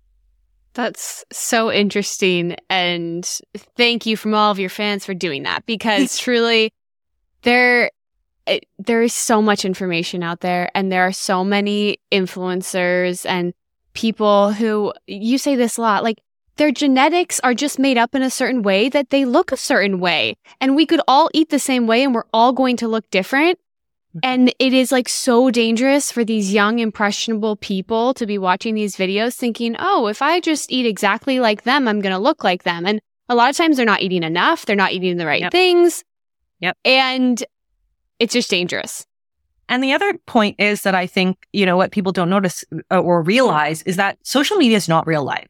That's 0.75 1.25
so 1.33 1.73
interesting. 1.73 2.57
And 2.69 3.27
thank 3.77 4.05
you 4.07 4.17
from 4.17 4.35
all 4.35 4.51
of 4.51 4.59
your 4.59 4.69
fans 4.69 5.07
for 5.07 5.15
doing 5.15 5.45
that 5.45 5.65
because 5.67 6.19
truly 6.21 6.73
there, 7.43 7.91
it, 8.47 8.67
there 8.79 9.03
is 9.03 9.15
so 9.15 9.41
much 9.41 9.65
information 9.65 10.23
out 10.23 10.41
there 10.41 10.71
and 10.75 10.93
there 10.93 11.07
are 11.07 11.13
so 11.13 11.43
many 11.43 11.99
influencers 12.13 13.25
and 13.27 13.55
people 13.95 14.53
who 14.53 14.93
you 15.07 15.39
say 15.39 15.57
this 15.57 15.79
a 15.79 15.81
lot, 15.81 16.05
like 16.05 16.19
their 16.57 16.71
genetics 16.71 17.39
are 17.41 17.55
just 17.55 17.79
made 17.79 17.99
up 17.99 18.15
in 18.15 18.23
a 18.23 18.31
certain 18.31 18.63
way 18.63 18.89
that 18.89 19.11
they 19.11 19.25
look 19.25 19.53
a 19.53 19.57
certain 19.57 20.01
way. 20.01 20.37
And 20.61 20.75
we 20.75 20.87
could 20.87 21.01
all 21.07 21.31
eat 21.35 21.51
the 21.51 21.59
same 21.59 21.87
way 21.87 22.03
and 22.03 22.15
we're 22.15 22.25
all 22.33 22.53
going 22.53 22.77
to 22.79 22.89
look 22.89 23.09
different. 23.11 23.59
And 24.23 24.55
it 24.59 24.73
is 24.73 24.93
like 24.93 25.11
so 25.11 25.51
dangerous 25.51 26.11
for 26.11 26.25
these 26.25 26.51
young, 26.53 26.79
impressionable 26.79 27.57
people 27.57 28.15
to 28.15 28.25
be 28.25 28.39
watching 28.39 28.75
these 28.75 28.97
videos 28.97 29.35
thinking, 29.35 29.77
oh, 29.79 30.07
if 30.07 30.23
I 30.23 30.41
just 30.41 30.73
eat 30.73 30.87
exactly 30.87 31.39
like 31.39 31.65
them, 31.65 31.87
I'm 31.87 32.01
going 32.01 32.15
to 32.15 32.19
look 32.19 32.43
like 32.43 32.63
them. 32.63 32.87
And 32.87 33.01
a 33.29 33.35
lot 33.35 33.51
of 33.51 33.57
times 33.57 33.77
they're 33.77 33.85
not 33.85 34.01
eating 34.01 34.23
enough. 34.23 34.65
They're 34.65 34.75
not 34.75 34.93
eating 34.93 35.19
the 35.19 35.27
right 35.27 35.43
yep. 35.43 35.53
things. 35.53 36.03
Yep. 36.61 36.79
And 36.87 37.45
it's 38.19 38.33
just 38.33 38.49
dangerous. 38.49 39.07
And 39.69 39.85
the 39.85 39.93
other 39.93 40.15
point 40.25 40.57
is 40.59 40.83
that 40.83 40.95
I 40.95 41.07
think, 41.07 41.47
you 41.53 41.67
know, 41.67 41.77
what 41.77 41.91
people 41.91 42.13
don't 42.13 42.31
notice 42.31 42.65
uh, 42.91 42.99
or 42.99 43.21
realize 43.21 43.83
is 43.83 43.97
that 43.97 44.17
social 44.23 44.57
media 44.57 44.79
is 44.79 44.89
not 44.89 45.07
real 45.07 45.25
life 45.25 45.49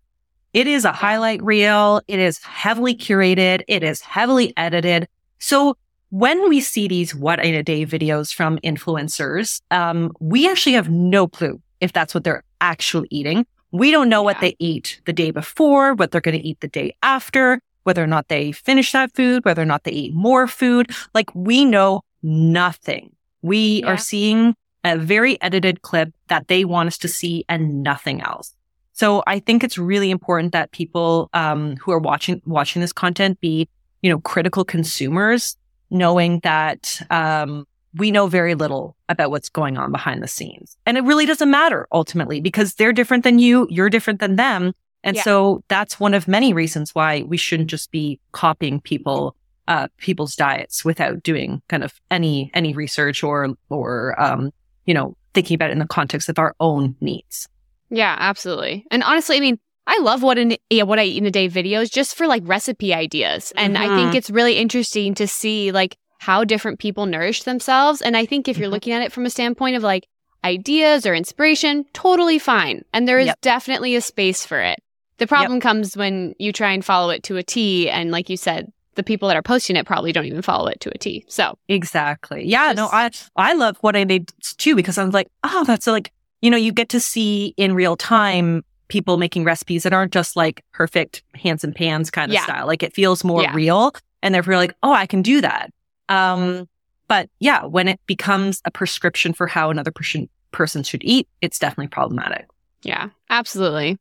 It 0.56 0.66
is 0.66 0.86
a 0.86 0.92
highlight 0.92 1.42
reel. 1.42 2.00
It 2.08 2.18
is 2.18 2.38
heavily 2.38 2.94
curated. 2.94 3.60
It 3.68 3.82
is 3.82 4.00
heavily 4.00 4.54
edited. 4.56 5.06
So 5.38 5.76
when 6.08 6.48
we 6.48 6.62
see 6.62 6.88
these 6.88 7.14
what 7.14 7.44
in 7.44 7.54
a 7.54 7.62
day 7.62 7.84
videos 7.84 8.32
from 8.32 8.58
influencers, 8.60 9.60
um, 9.70 10.12
we 10.18 10.48
actually 10.48 10.72
have 10.72 10.88
no 10.88 11.28
clue 11.28 11.60
if 11.82 11.92
that's 11.92 12.14
what 12.14 12.24
they're 12.24 12.42
actually 12.62 13.06
eating. 13.10 13.44
We 13.70 13.90
don't 13.90 14.08
know 14.08 14.22
yeah. 14.22 14.24
what 14.24 14.40
they 14.40 14.56
eat 14.58 14.98
the 15.04 15.12
day 15.12 15.30
before, 15.30 15.92
what 15.92 16.10
they're 16.10 16.22
going 16.22 16.40
to 16.40 16.48
eat 16.48 16.60
the 16.60 16.68
day 16.68 16.96
after, 17.02 17.60
whether 17.82 18.02
or 18.02 18.06
not 18.06 18.28
they 18.28 18.50
finish 18.50 18.92
that 18.92 19.14
food, 19.14 19.44
whether 19.44 19.60
or 19.60 19.66
not 19.66 19.84
they 19.84 19.90
eat 19.90 20.14
more 20.14 20.46
food. 20.46 20.90
Like 21.12 21.34
we 21.34 21.66
know 21.66 22.00
nothing. 22.22 23.14
We 23.42 23.82
yeah. 23.82 23.88
are 23.88 23.98
seeing 23.98 24.54
a 24.84 24.96
very 24.96 25.38
edited 25.42 25.82
clip 25.82 26.14
that 26.28 26.48
they 26.48 26.64
want 26.64 26.86
us 26.86 26.96
to 26.96 27.08
see 27.08 27.44
and 27.46 27.82
nothing 27.82 28.22
else. 28.22 28.54
So 28.96 29.22
I 29.26 29.40
think 29.40 29.62
it's 29.62 29.76
really 29.76 30.10
important 30.10 30.52
that 30.52 30.70
people 30.70 31.28
um, 31.34 31.76
who 31.76 31.92
are 31.92 31.98
watching 31.98 32.40
watching 32.46 32.80
this 32.80 32.94
content 32.94 33.38
be, 33.40 33.68
you 34.00 34.08
know, 34.08 34.20
critical 34.20 34.64
consumers, 34.64 35.54
knowing 35.90 36.40
that 36.40 37.02
um, 37.10 37.66
we 37.94 38.10
know 38.10 38.26
very 38.26 38.54
little 38.54 38.96
about 39.10 39.30
what's 39.30 39.50
going 39.50 39.76
on 39.76 39.92
behind 39.92 40.22
the 40.22 40.28
scenes, 40.28 40.78
and 40.86 40.96
it 40.96 41.04
really 41.04 41.26
doesn't 41.26 41.50
matter 41.50 41.86
ultimately 41.92 42.40
because 42.40 42.74
they're 42.76 42.94
different 42.94 43.22
than 43.22 43.38
you, 43.38 43.66
you're 43.70 43.90
different 43.90 44.18
than 44.18 44.36
them, 44.36 44.72
and 45.04 45.16
yeah. 45.16 45.22
so 45.22 45.62
that's 45.68 46.00
one 46.00 46.14
of 46.14 46.26
many 46.26 46.54
reasons 46.54 46.94
why 46.94 47.22
we 47.28 47.36
shouldn't 47.36 47.68
just 47.68 47.90
be 47.90 48.18
copying 48.32 48.80
people 48.80 49.36
uh, 49.68 49.88
people's 49.98 50.34
diets 50.34 50.86
without 50.86 51.22
doing 51.22 51.60
kind 51.68 51.84
of 51.84 52.00
any 52.10 52.50
any 52.54 52.72
research 52.72 53.22
or 53.22 53.50
or 53.68 54.18
um, 54.18 54.52
you 54.86 54.94
know 54.94 55.14
thinking 55.34 55.54
about 55.54 55.68
it 55.68 55.74
in 55.74 55.80
the 55.80 55.86
context 55.86 56.30
of 56.30 56.38
our 56.38 56.54
own 56.60 56.96
needs. 57.02 57.46
Yeah, 57.90 58.16
absolutely. 58.18 58.86
And 58.90 59.02
honestly, 59.02 59.36
I 59.36 59.40
mean, 59.40 59.58
I 59.86 59.98
love 60.00 60.22
what 60.22 60.38
in 60.38 60.56
yeah, 60.70 60.82
what 60.82 60.98
I 60.98 61.04
eat 61.04 61.18
in 61.18 61.26
a 61.26 61.30
day 61.30 61.48
videos 61.48 61.92
just 61.92 62.16
for 62.16 62.26
like 62.26 62.42
recipe 62.44 62.92
ideas. 62.92 63.52
And 63.56 63.74
mm-hmm. 63.74 63.84
I 63.84 63.86
think 63.86 64.08
mm-hmm. 64.08 64.16
it's 64.16 64.30
really 64.30 64.58
interesting 64.58 65.14
to 65.14 65.28
see 65.28 65.70
like 65.70 65.96
how 66.18 66.44
different 66.44 66.80
people 66.80 67.06
nourish 67.06 67.44
themselves. 67.44 68.02
And 68.02 68.16
I 68.16 68.26
think 68.26 68.48
if 68.48 68.58
you're 68.58 68.66
mm-hmm. 68.66 68.72
looking 68.72 68.92
at 68.92 69.02
it 69.02 69.12
from 69.12 69.26
a 69.26 69.30
standpoint 69.30 69.76
of 69.76 69.82
like 69.82 70.08
ideas 70.44 71.06
or 71.06 71.14
inspiration, 71.14 71.84
totally 71.92 72.38
fine. 72.38 72.84
And 72.92 73.06
there 73.06 73.18
is 73.18 73.26
yep. 73.26 73.40
definitely 73.42 73.94
a 73.94 74.00
space 74.00 74.44
for 74.44 74.60
it. 74.60 74.80
The 75.18 75.26
problem 75.26 75.56
yep. 75.56 75.62
comes 75.62 75.96
when 75.96 76.34
you 76.38 76.52
try 76.52 76.72
and 76.72 76.84
follow 76.84 77.10
it 77.10 77.22
to 77.24 77.36
a 77.36 77.42
T. 77.42 77.88
And 77.88 78.10
like 78.10 78.28
you 78.28 78.36
said, 78.36 78.72
the 78.96 79.02
people 79.02 79.28
that 79.28 79.36
are 79.36 79.42
posting 79.42 79.76
it 79.76 79.86
probably 79.86 80.10
don't 80.12 80.24
even 80.24 80.42
follow 80.42 80.66
it 80.68 80.80
to 80.80 80.90
a 80.94 80.98
T. 80.98 81.24
So 81.28 81.58
exactly. 81.68 82.46
Yeah. 82.46 82.72
Just, 82.72 82.76
no, 82.76 82.88
I, 82.96 83.10
I 83.36 83.54
love 83.54 83.76
what 83.82 83.94
I 83.94 84.04
made 84.04 84.32
too, 84.56 84.74
because 84.74 84.98
I'm 84.98 85.10
like, 85.10 85.28
oh, 85.44 85.64
that's 85.64 85.86
like 85.86 86.12
you 86.46 86.50
know, 86.50 86.56
you 86.56 86.70
get 86.70 86.88
to 86.90 87.00
see 87.00 87.54
in 87.56 87.74
real 87.74 87.96
time 87.96 88.64
people 88.86 89.16
making 89.16 89.42
recipes 89.42 89.82
that 89.82 89.92
aren't 89.92 90.12
just 90.12 90.36
like 90.36 90.62
perfect 90.72 91.24
hands 91.34 91.64
and 91.64 91.74
pans 91.74 92.08
kind 92.08 92.30
of 92.30 92.34
yeah. 92.34 92.44
style. 92.44 92.68
Like 92.68 92.84
it 92.84 92.94
feels 92.94 93.24
more 93.24 93.42
yeah. 93.42 93.52
real 93.52 93.92
and 94.22 94.32
therefore 94.32 94.54
like, 94.54 94.72
oh, 94.84 94.92
I 94.92 95.06
can 95.06 95.22
do 95.22 95.40
that. 95.40 95.70
Um, 96.08 96.68
but 97.08 97.28
yeah, 97.40 97.64
when 97.64 97.88
it 97.88 97.98
becomes 98.06 98.62
a 98.64 98.70
prescription 98.70 99.32
for 99.32 99.48
how 99.48 99.70
another 99.70 99.90
person 99.90 100.28
person 100.52 100.84
should 100.84 101.02
eat, 101.02 101.26
it's 101.40 101.58
definitely 101.58 101.88
problematic. 101.88 102.46
Yeah, 102.82 103.08
absolutely. 103.28 103.98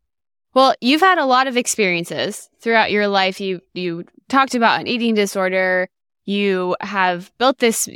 Well, 0.54 0.75
you've 0.82 1.02
had 1.02 1.18
a 1.18 1.25
lot 1.25 1.48
of 1.48 1.58
experiences 1.58 2.48
throughout 2.60 2.92
your 2.92 3.08
life. 3.08 3.42
You 3.42 3.60
you 3.74 4.06
talked 4.30 4.54
about 4.54 4.82
an 4.82 4.86
eating 4.86 5.16
disorder. 5.16 5.88
You 6.25 6.75
have 6.82 7.36
built 7.40 7.58
this 7.58 7.90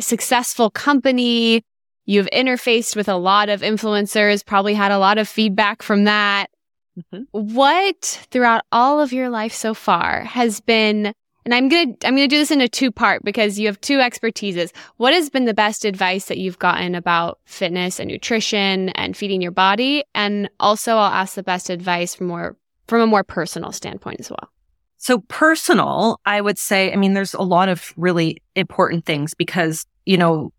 successful 0.00 0.70
company. 0.70 1.62
You've 2.06 2.28
interfaced 2.32 2.96
with 2.96 3.08
a 3.08 3.16
lot 3.16 3.48
of 3.48 3.62
influencers, 3.62 4.44
probably 4.44 4.74
had 4.74 4.92
a 4.92 4.98
lot 4.98 5.18
of 5.18 5.28
feedback 5.28 5.82
from 5.82 6.04
that. 6.04 6.50
Mm-hmm. 6.98 7.24
What 7.32 8.26
throughout 8.30 8.64
all 8.70 9.00
of 9.00 9.12
your 9.12 9.28
life 9.28 9.52
so 9.52 9.74
far 9.74 10.22
has 10.22 10.60
been 10.60 11.12
and 11.44 11.54
I'm 11.54 11.68
going 11.68 11.96
to 11.96 12.06
I'm 12.06 12.16
going 12.16 12.28
to 12.28 12.34
do 12.34 12.38
this 12.38 12.50
in 12.50 12.60
a 12.60 12.68
two 12.68 12.90
part 12.90 13.22
because 13.22 13.58
you 13.58 13.66
have 13.66 13.80
two 13.80 13.98
expertises. 13.98 14.70
What 14.96 15.12
has 15.12 15.28
been 15.28 15.44
the 15.44 15.54
best 15.54 15.84
advice 15.84 16.26
that 16.26 16.38
you've 16.38 16.58
gotten 16.58 16.94
about 16.94 17.38
fitness 17.44 18.00
and 18.00 18.10
nutrition 18.10 18.88
and 18.90 19.16
feeding 19.16 19.42
your 19.42 19.50
body? 19.50 20.04
And 20.14 20.48
also 20.58 20.92
I'll 20.92 21.12
ask 21.12 21.34
the 21.34 21.42
best 21.42 21.68
advice 21.68 22.14
from 22.14 22.28
more 22.28 22.56
from 22.86 23.00
a 23.00 23.06
more 23.06 23.24
personal 23.24 23.72
standpoint 23.72 24.20
as 24.20 24.30
well. 24.30 24.48
So 24.96 25.18
personal, 25.28 26.18
I 26.24 26.40
would 26.40 26.58
say, 26.58 26.92
I 26.92 26.96
mean, 26.96 27.12
there's 27.12 27.34
a 27.34 27.42
lot 27.42 27.68
of 27.68 27.92
really 27.96 28.42
important 28.54 29.04
things 29.04 29.34
because, 29.34 29.84
you 30.06 30.16
know, 30.16 30.50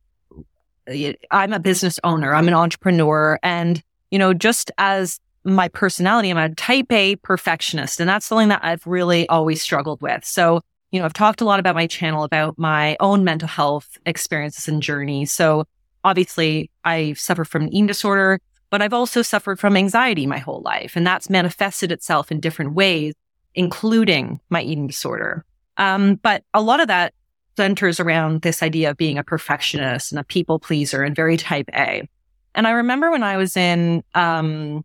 I'm 1.31 1.53
a 1.53 1.59
business 1.59 1.99
owner, 2.03 2.33
I'm 2.33 2.47
an 2.47 2.53
entrepreneur. 2.53 3.39
And, 3.43 3.81
you 4.11 4.19
know, 4.19 4.33
just 4.33 4.71
as 4.77 5.19
my 5.43 5.67
personality, 5.67 6.29
I'm 6.29 6.37
a 6.37 6.53
type 6.55 6.91
A 6.91 7.15
perfectionist. 7.17 7.99
And 7.99 8.09
that's 8.09 8.25
something 8.25 8.49
that 8.49 8.63
I've 8.63 8.85
really 8.85 9.27
always 9.29 9.61
struggled 9.61 10.01
with. 10.01 10.25
So, 10.25 10.61
you 10.91 10.99
know, 10.99 11.05
I've 11.05 11.13
talked 11.13 11.41
a 11.41 11.45
lot 11.45 11.59
about 11.59 11.75
my 11.75 11.87
channel 11.87 12.23
about 12.23 12.57
my 12.57 12.97
own 12.99 13.23
mental 13.23 13.47
health 13.47 13.97
experiences 14.05 14.67
and 14.67 14.81
journey. 14.81 15.25
So 15.25 15.65
obviously 16.03 16.69
I 16.83 17.13
suffer 17.13 17.45
from 17.45 17.63
an 17.63 17.69
eating 17.69 17.87
disorder, 17.87 18.39
but 18.69 18.81
I've 18.81 18.93
also 18.93 19.21
suffered 19.21 19.59
from 19.59 19.75
anxiety 19.75 20.25
my 20.25 20.37
whole 20.37 20.61
life. 20.61 20.95
And 20.95 21.05
that's 21.05 21.29
manifested 21.29 21.91
itself 21.91 22.31
in 22.31 22.39
different 22.39 22.73
ways, 22.73 23.13
including 23.53 24.39
my 24.49 24.61
eating 24.61 24.87
disorder. 24.87 25.45
Um, 25.77 26.15
but 26.15 26.43
a 26.53 26.61
lot 26.61 26.79
of 26.79 26.87
that 26.87 27.13
centers 27.57 27.99
around 27.99 28.41
this 28.41 28.61
idea 28.61 28.91
of 28.91 28.97
being 28.97 29.17
a 29.17 29.23
perfectionist 29.23 30.11
and 30.11 30.19
a 30.19 30.23
people 30.23 30.59
pleaser 30.59 31.03
and 31.03 31.15
very 31.15 31.37
type 31.37 31.69
A. 31.73 32.07
And 32.53 32.67
I 32.67 32.71
remember 32.71 33.11
when 33.11 33.23
I 33.23 33.37
was 33.37 33.57
in 33.57 34.03
um, 34.13 34.83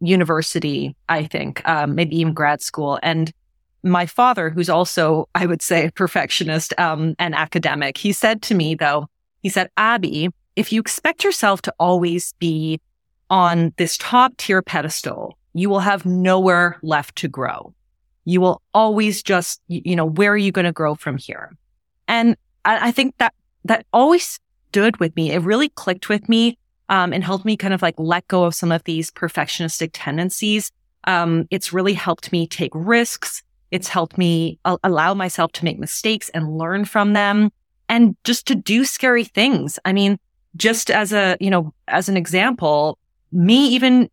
university, 0.00 0.96
I 1.08 1.24
think, 1.24 1.66
um, 1.68 1.94
maybe 1.94 2.18
even 2.18 2.34
grad 2.34 2.62
school, 2.62 2.98
and 3.02 3.32
my 3.82 4.06
father, 4.06 4.50
who's 4.50 4.68
also, 4.68 5.28
I 5.34 5.46
would 5.46 5.62
say, 5.62 5.86
a 5.86 5.92
perfectionist 5.92 6.78
um, 6.78 7.14
and 7.18 7.34
academic, 7.34 7.98
he 7.98 8.12
said 8.12 8.42
to 8.42 8.54
me, 8.54 8.74
though, 8.74 9.08
he 9.42 9.48
said, 9.48 9.70
Abbey, 9.76 10.30
if 10.56 10.72
you 10.72 10.80
expect 10.80 11.22
yourself 11.22 11.62
to 11.62 11.74
always 11.78 12.32
be 12.38 12.80
on 13.30 13.72
this 13.76 13.96
top 13.98 14.36
tier 14.38 14.62
pedestal, 14.62 15.38
you 15.54 15.68
will 15.70 15.80
have 15.80 16.04
nowhere 16.04 16.78
left 16.82 17.16
to 17.16 17.28
grow. 17.28 17.72
You 18.24 18.40
will 18.40 18.60
always 18.74 19.22
just, 19.22 19.60
you 19.68 19.94
know, 19.94 20.04
where 20.04 20.32
are 20.32 20.36
you 20.36 20.50
going 20.50 20.64
to 20.64 20.72
grow 20.72 20.94
from 20.94 21.16
here? 21.16 21.56
And 22.08 22.36
I, 22.64 22.88
I, 22.88 22.90
think 22.92 23.16
that 23.18 23.34
that 23.64 23.86
always 23.92 24.38
stood 24.70 24.98
with 24.98 25.14
me. 25.16 25.32
It 25.32 25.42
really 25.42 25.68
clicked 25.70 26.08
with 26.08 26.28
me 26.28 26.58
um, 26.88 27.12
and 27.12 27.24
helped 27.24 27.44
me 27.44 27.56
kind 27.56 27.74
of 27.74 27.82
like 27.82 27.94
let 27.98 28.26
go 28.28 28.44
of 28.44 28.54
some 28.54 28.72
of 28.72 28.84
these 28.84 29.10
perfectionistic 29.10 29.90
tendencies. 29.92 30.70
Um, 31.04 31.46
it's 31.50 31.72
really 31.72 31.94
helped 31.94 32.32
me 32.32 32.46
take 32.46 32.72
risks. 32.74 33.42
It's 33.70 33.88
helped 33.88 34.18
me 34.18 34.58
a- 34.64 34.78
allow 34.84 35.14
myself 35.14 35.52
to 35.52 35.64
make 35.64 35.78
mistakes 35.78 36.28
and 36.30 36.58
learn 36.58 36.84
from 36.84 37.12
them 37.12 37.50
and 37.88 38.16
just 38.24 38.46
to 38.48 38.54
do 38.54 38.84
scary 38.84 39.24
things. 39.24 39.78
I 39.84 39.92
mean, 39.92 40.18
just 40.56 40.90
as 40.90 41.12
a, 41.12 41.36
you 41.40 41.50
know, 41.50 41.72
as 41.88 42.08
an 42.08 42.16
example, 42.16 42.98
me 43.32 43.68
even 43.68 44.08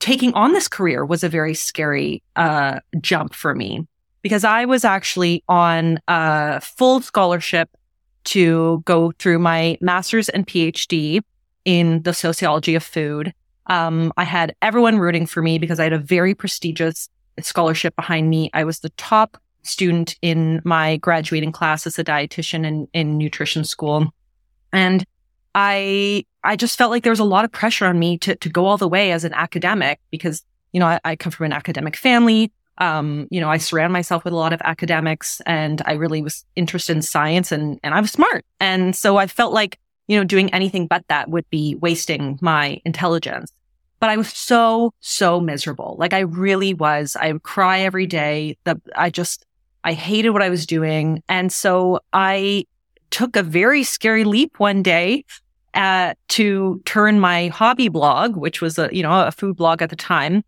taking 0.00 0.32
on 0.34 0.52
this 0.52 0.68
career 0.68 1.04
was 1.04 1.24
a 1.24 1.28
very 1.28 1.54
scary 1.54 2.22
uh, 2.36 2.80
jump 3.00 3.34
for 3.34 3.54
me 3.54 3.86
because 4.22 4.44
I 4.44 4.64
was 4.64 4.84
actually 4.84 5.42
on 5.48 5.98
a 6.08 6.60
full 6.60 7.00
scholarship 7.00 7.70
to 8.24 8.82
go 8.84 9.12
through 9.18 9.38
my 9.38 9.78
master's 9.80 10.28
and 10.28 10.46
PhD 10.46 11.20
in 11.64 12.02
the 12.02 12.12
sociology 12.12 12.74
of 12.74 12.82
food. 12.82 13.32
Um, 13.66 14.12
I 14.16 14.24
had 14.24 14.54
everyone 14.62 14.98
rooting 14.98 15.26
for 15.26 15.42
me 15.42 15.58
because 15.58 15.78
I 15.78 15.84
had 15.84 15.92
a 15.92 15.98
very 15.98 16.34
prestigious 16.34 17.08
scholarship 17.40 17.94
behind 17.96 18.30
me. 18.30 18.50
I 18.54 18.64
was 18.64 18.80
the 18.80 18.90
top 18.90 19.38
student 19.62 20.16
in 20.22 20.60
my 20.64 20.96
graduating 20.96 21.52
class 21.52 21.86
as 21.86 21.98
a 21.98 22.04
dietitian 22.04 22.64
in, 22.64 22.88
in 22.92 23.18
nutrition 23.18 23.64
school. 23.64 24.06
And 24.72 25.04
I, 25.54 26.24
I 26.44 26.56
just 26.56 26.78
felt 26.78 26.90
like 26.90 27.02
there 27.02 27.12
was 27.12 27.18
a 27.18 27.24
lot 27.24 27.44
of 27.44 27.52
pressure 27.52 27.86
on 27.86 27.98
me 27.98 28.18
to, 28.18 28.36
to 28.36 28.48
go 28.48 28.66
all 28.66 28.76
the 28.76 28.88
way 28.88 29.12
as 29.12 29.24
an 29.24 29.34
academic 29.34 30.00
because, 30.10 30.42
you 30.72 30.80
know, 30.80 30.86
I, 30.86 31.00
I 31.04 31.16
come 31.16 31.32
from 31.32 31.46
an 31.46 31.52
academic 31.52 31.96
family. 31.96 32.52
Um, 32.78 33.26
you 33.30 33.40
know, 33.40 33.50
I 33.50 33.58
surround 33.58 33.92
myself 33.92 34.24
with 34.24 34.32
a 34.32 34.36
lot 34.36 34.52
of 34.52 34.60
academics 34.64 35.40
and 35.46 35.82
I 35.84 35.94
really 35.94 36.22
was 36.22 36.44
interested 36.56 36.96
in 36.96 37.02
science 37.02 37.52
and, 37.52 37.78
and 37.82 37.94
I 37.94 38.00
was 38.00 38.10
smart. 38.10 38.44
And 38.60 38.94
so 38.94 39.16
I 39.16 39.26
felt 39.26 39.52
like, 39.52 39.78
you 40.06 40.16
know, 40.16 40.24
doing 40.24 40.52
anything 40.54 40.86
but 40.86 41.04
that 41.08 41.28
would 41.28 41.48
be 41.50 41.74
wasting 41.76 42.38
my 42.40 42.80
intelligence. 42.84 43.52
But 44.00 44.10
I 44.10 44.16
was 44.16 44.28
so, 44.28 44.94
so 45.00 45.40
miserable. 45.40 45.96
Like 45.98 46.12
I 46.12 46.20
really 46.20 46.72
was. 46.72 47.16
I 47.20 47.32
would 47.32 47.42
cry 47.42 47.80
every 47.80 48.06
day. 48.06 48.56
The, 48.64 48.80
I 48.94 49.10
just, 49.10 49.44
I 49.82 49.92
hated 49.92 50.30
what 50.30 50.42
I 50.42 50.50
was 50.50 50.66
doing. 50.66 51.22
And 51.28 51.52
so 51.52 52.00
I 52.12 52.64
took 53.10 53.36
a 53.36 53.42
very 53.42 53.82
scary 53.82 54.24
leap 54.24 54.60
one 54.60 54.82
day 54.82 55.24
uh, 55.74 56.14
to 56.28 56.80
turn 56.84 57.20
my 57.20 57.48
hobby 57.48 57.88
blog, 57.88 58.36
which 58.36 58.60
was 58.60 58.78
a, 58.78 58.88
you 58.92 59.02
know, 59.02 59.26
a 59.26 59.32
food 59.32 59.56
blog 59.56 59.82
at 59.82 59.90
the 59.90 59.96
time 59.96 60.44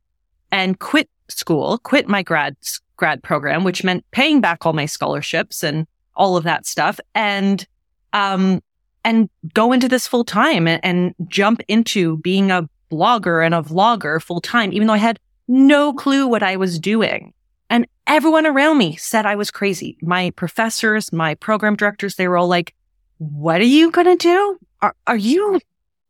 and 0.52 0.78
quit 0.78 1.08
school, 1.30 1.78
quit 1.78 2.08
my 2.08 2.22
grad 2.22 2.56
grad 2.96 3.22
program, 3.22 3.64
which 3.64 3.82
meant 3.82 4.04
paying 4.10 4.40
back 4.40 4.66
all 4.66 4.72
my 4.72 4.86
scholarships 4.86 5.64
and 5.64 5.86
all 6.14 6.36
of 6.36 6.44
that 6.44 6.66
stuff, 6.66 7.00
and 7.14 7.66
um, 8.12 8.60
and 9.04 9.30
go 9.54 9.72
into 9.72 9.88
this 9.88 10.06
full 10.06 10.24
time 10.24 10.68
and, 10.68 10.84
and 10.84 11.14
jump 11.28 11.62
into 11.68 12.18
being 12.18 12.50
a 12.50 12.68
blogger 12.90 13.44
and 13.44 13.54
a 13.54 13.62
vlogger 13.62 14.20
full 14.20 14.40
time, 14.40 14.72
even 14.72 14.86
though 14.86 14.94
I 14.94 14.98
had 14.98 15.18
no 15.48 15.92
clue 15.92 16.26
what 16.26 16.42
I 16.42 16.56
was 16.56 16.78
doing. 16.78 17.32
And 17.70 17.86
everyone 18.06 18.46
around 18.46 18.78
me 18.78 18.96
said 18.96 19.26
I 19.26 19.36
was 19.36 19.50
crazy. 19.50 19.96
My 20.02 20.30
professors, 20.30 21.12
my 21.12 21.34
program 21.36 21.76
directors, 21.76 22.16
they 22.16 22.28
were 22.28 22.36
all 22.36 22.48
like, 22.48 22.74
what 23.18 23.60
are 23.60 23.64
you 23.64 23.90
going 23.90 24.06
to 24.06 24.16
do? 24.16 24.58
Are, 24.82 24.94
are 25.06 25.16
you 25.16 25.60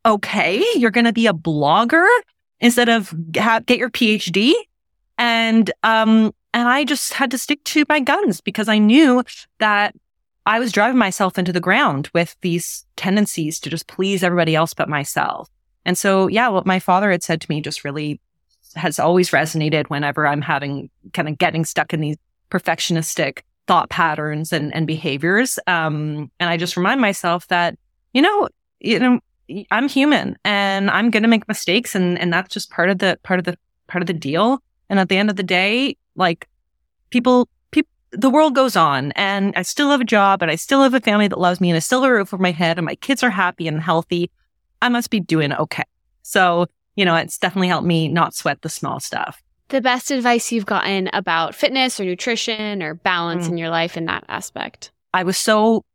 okay? 0.05 0.63
You're 0.75 0.91
going 0.91 1.05
to 1.05 1.13
be 1.13 1.27
a 1.27 1.33
blogger 1.33 2.07
instead 2.59 2.89
of 2.89 3.13
ha- 3.37 3.61
get 3.65 3.77
your 3.77 3.89
PhD? 3.89 4.53
And, 5.21 5.71
um, 5.83 6.33
and 6.51 6.67
I 6.67 6.83
just 6.83 7.13
had 7.13 7.29
to 7.31 7.37
stick 7.37 7.63
to 7.65 7.85
my 7.87 7.99
guns 7.99 8.41
because 8.41 8.67
I 8.67 8.79
knew 8.79 9.23
that 9.59 9.95
I 10.47 10.59
was 10.59 10.71
driving 10.71 10.97
myself 10.97 11.37
into 11.37 11.53
the 11.53 11.59
ground 11.59 12.09
with 12.15 12.35
these 12.41 12.85
tendencies 12.95 13.59
to 13.59 13.69
just 13.69 13.85
please 13.85 14.23
everybody 14.23 14.55
else 14.55 14.73
but 14.73 14.89
myself. 14.89 15.47
And 15.85 15.95
so, 15.95 16.27
yeah, 16.27 16.47
what 16.47 16.65
my 16.65 16.79
father 16.79 17.11
had 17.11 17.21
said 17.21 17.39
to 17.41 17.51
me 17.51 17.61
just 17.61 17.85
really 17.85 18.19
has 18.75 18.97
always 18.97 19.29
resonated 19.29 19.87
whenever 19.87 20.25
I'm 20.25 20.41
having 20.41 20.89
kind 21.13 21.29
of 21.29 21.37
getting 21.37 21.65
stuck 21.65 21.93
in 21.93 22.01
these 22.01 22.17
perfectionistic 22.49 23.41
thought 23.67 23.91
patterns 23.91 24.51
and, 24.51 24.73
and 24.73 24.87
behaviors. 24.87 25.59
Um, 25.67 26.31
and 26.39 26.49
I 26.49 26.57
just 26.57 26.75
remind 26.75 26.99
myself 26.99 27.47
that, 27.49 27.77
you 28.13 28.23
know, 28.23 28.49
you 28.79 28.99
know, 28.99 29.19
I'm 29.69 29.87
human 29.87 30.35
and 30.43 30.89
I'm 30.89 31.11
going 31.11 31.23
to 31.23 31.29
make 31.29 31.47
mistakes 31.47 31.93
and, 31.93 32.17
and 32.17 32.33
that's 32.33 32.51
just 32.51 32.71
part 32.71 32.89
of 32.89 32.97
the, 32.97 33.19
part 33.21 33.37
of 33.39 33.45
the, 33.45 33.55
part 33.87 34.01
of 34.01 34.07
the 34.07 34.13
deal. 34.13 34.63
And 34.91 34.99
at 34.99 35.07
the 35.07 35.17
end 35.17 35.29
of 35.29 35.37
the 35.37 35.43
day, 35.43 35.95
like 36.15 36.49
people, 37.11 37.47
people, 37.71 37.89
the 38.11 38.29
world 38.29 38.53
goes 38.53 38.75
on 38.75 39.13
and 39.13 39.53
I 39.55 39.61
still 39.61 39.89
have 39.89 40.01
a 40.01 40.05
job 40.05 40.41
and 40.41 40.51
I 40.51 40.55
still 40.55 40.83
have 40.83 40.93
a 40.93 40.99
family 40.99 41.29
that 41.29 41.39
loves 41.39 41.61
me 41.61 41.69
and 41.69 41.77
I 41.77 41.79
still 41.79 42.01
have 42.01 42.11
a 42.11 42.13
roof 42.13 42.33
over 42.33 42.43
my 42.43 42.51
head 42.51 42.77
and 42.77 42.85
my 42.85 42.95
kids 42.95 43.23
are 43.23 43.29
happy 43.29 43.69
and 43.69 43.81
healthy. 43.81 44.29
I 44.81 44.89
must 44.89 45.09
be 45.09 45.21
doing 45.21 45.53
okay. 45.53 45.85
So, 46.23 46.67
you 46.97 47.05
know, 47.05 47.15
it's 47.15 47.37
definitely 47.37 47.69
helped 47.69 47.87
me 47.87 48.09
not 48.09 48.35
sweat 48.35 48.61
the 48.63 48.69
small 48.69 48.99
stuff. 48.99 49.41
The 49.69 49.79
best 49.79 50.11
advice 50.11 50.51
you've 50.51 50.65
gotten 50.65 51.09
about 51.13 51.55
fitness 51.55 51.97
or 51.97 52.03
nutrition 52.03 52.83
or 52.83 52.95
balance 52.95 53.47
mm. 53.47 53.51
in 53.51 53.57
your 53.57 53.69
life 53.69 53.95
in 53.95 54.05
that 54.05 54.25
aspect? 54.27 54.91
I 55.13 55.23
was 55.23 55.37
so, 55.37 55.85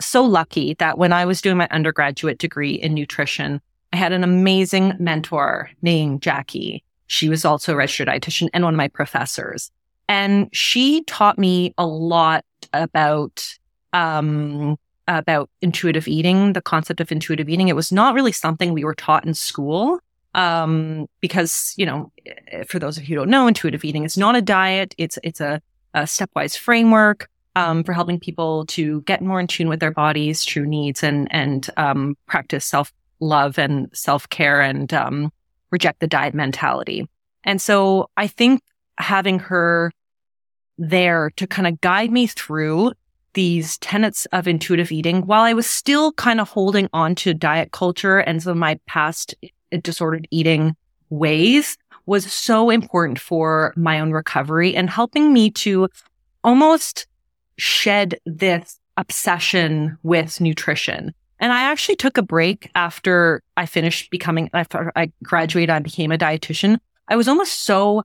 so 0.00 0.24
lucky 0.24 0.72
that 0.78 0.96
when 0.96 1.12
I 1.12 1.26
was 1.26 1.42
doing 1.42 1.58
my 1.58 1.68
undergraduate 1.70 2.38
degree 2.38 2.72
in 2.72 2.94
nutrition, 2.94 3.60
I 3.92 3.98
had 3.98 4.12
an 4.12 4.24
amazing 4.24 4.94
mentor 4.98 5.68
named 5.82 6.22
Jackie. 6.22 6.82
She 7.06 7.28
was 7.28 7.44
also 7.44 7.72
a 7.72 7.76
registered 7.76 8.08
dietitian 8.08 8.48
and 8.52 8.64
one 8.64 8.74
of 8.74 8.78
my 8.78 8.88
professors. 8.88 9.70
And 10.08 10.48
she 10.52 11.02
taught 11.04 11.38
me 11.38 11.74
a 11.78 11.86
lot 11.86 12.44
about, 12.72 13.44
um, 13.92 14.78
about 15.08 15.50
intuitive 15.62 16.06
eating, 16.08 16.52
the 16.52 16.62
concept 16.62 17.00
of 17.00 17.10
intuitive 17.10 17.48
eating. 17.48 17.68
It 17.68 17.76
was 17.76 17.92
not 17.92 18.14
really 18.14 18.32
something 18.32 18.72
we 18.72 18.84
were 18.84 18.94
taught 18.94 19.24
in 19.24 19.34
school. 19.34 19.98
Um, 20.34 21.06
because, 21.20 21.72
you 21.78 21.86
know, 21.86 22.12
for 22.68 22.78
those 22.78 22.98
of 22.98 23.04
you 23.04 23.14
who 23.16 23.20
don't 23.22 23.30
know, 23.30 23.46
intuitive 23.46 23.84
eating 23.86 24.04
is 24.04 24.18
not 24.18 24.36
a 24.36 24.42
diet. 24.42 24.94
It's, 24.98 25.18
it's 25.22 25.40
a, 25.40 25.62
a 25.94 26.02
stepwise 26.02 26.58
framework, 26.58 27.30
um, 27.54 27.82
for 27.82 27.94
helping 27.94 28.20
people 28.20 28.66
to 28.66 29.00
get 29.02 29.22
more 29.22 29.40
in 29.40 29.46
tune 29.46 29.70
with 29.70 29.80
their 29.80 29.92
bodies, 29.92 30.44
true 30.44 30.66
needs 30.66 31.02
and, 31.02 31.26
and, 31.30 31.70
um, 31.78 32.18
practice 32.26 32.66
self 32.66 32.92
love 33.18 33.58
and 33.58 33.88
self 33.94 34.28
care 34.28 34.60
and, 34.60 34.92
um, 34.92 35.32
reject 35.70 36.00
the 36.00 36.06
diet 36.06 36.34
mentality. 36.34 37.08
And 37.44 37.60
so 37.60 38.10
I 38.16 38.26
think 38.26 38.62
having 38.98 39.38
her 39.38 39.92
there 40.78 41.30
to 41.36 41.46
kind 41.46 41.66
of 41.66 41.80
guide 41.80 42.10
me 42.10 42.26
through 42.26 42.92
these 43.34 43.78
tenets 43.78 44.26
of 44.32 44.48
intuitive 44.48 44.90
eating 44.90 45.26
while 45.26 45.42
I 45.42 45.52
was 45.52 45.66
still 45.66 46.12
kind 46.12 46.40
of 46.40 46.48
holding 46.48 46.88
on 46.92 47.14
to 47.16 47.34
diet 47.34 47.70
culture 47.70 48.18
and 48.18 48.42
some 48.42 48.52
of 48.52 48.56
my 48.56 48.78
past 48.86 49.34
disordered 49.82 50.26
eating 50.30 50.74
ways 51.10 51.76
was 52.06 52.32
so 52.32 52.70
important 52.70 53.18
for 53.18 53.74
my 53.76 54.00
own 54.00 54.12
recovery 54.12 54.74
and 54.74 54.88
helping 54.88 55.32
me 55.32 55.50
to 55.50 55.88
almost 56.44 57.06
shed 57.58 58.18
this 58.24 58.78
obsession 58.96 59.98
with 60.02 60.40
nutrition. 60.40 61.12
And 61.38 61.52
I 61.52 61.62
actually 61.62 61.96
took 61.96 62.16
a 62.16 62.22
break 62.22 62.70
after 62.74 63.42
I 63.56 63.66
finished 63.66 64.10
becoming, 64.10 64.50
after 64.54 64.92
I 64.96 65.12
graduated, 65.22 65.70
I 65.70 65.80
became 65.80 66.12
a 66.12 66.18
dietitian. 66.18 66.78
I 67.08 67.16
was 67.16 67.28
almost 67.28 67.64
so 67.64 68.02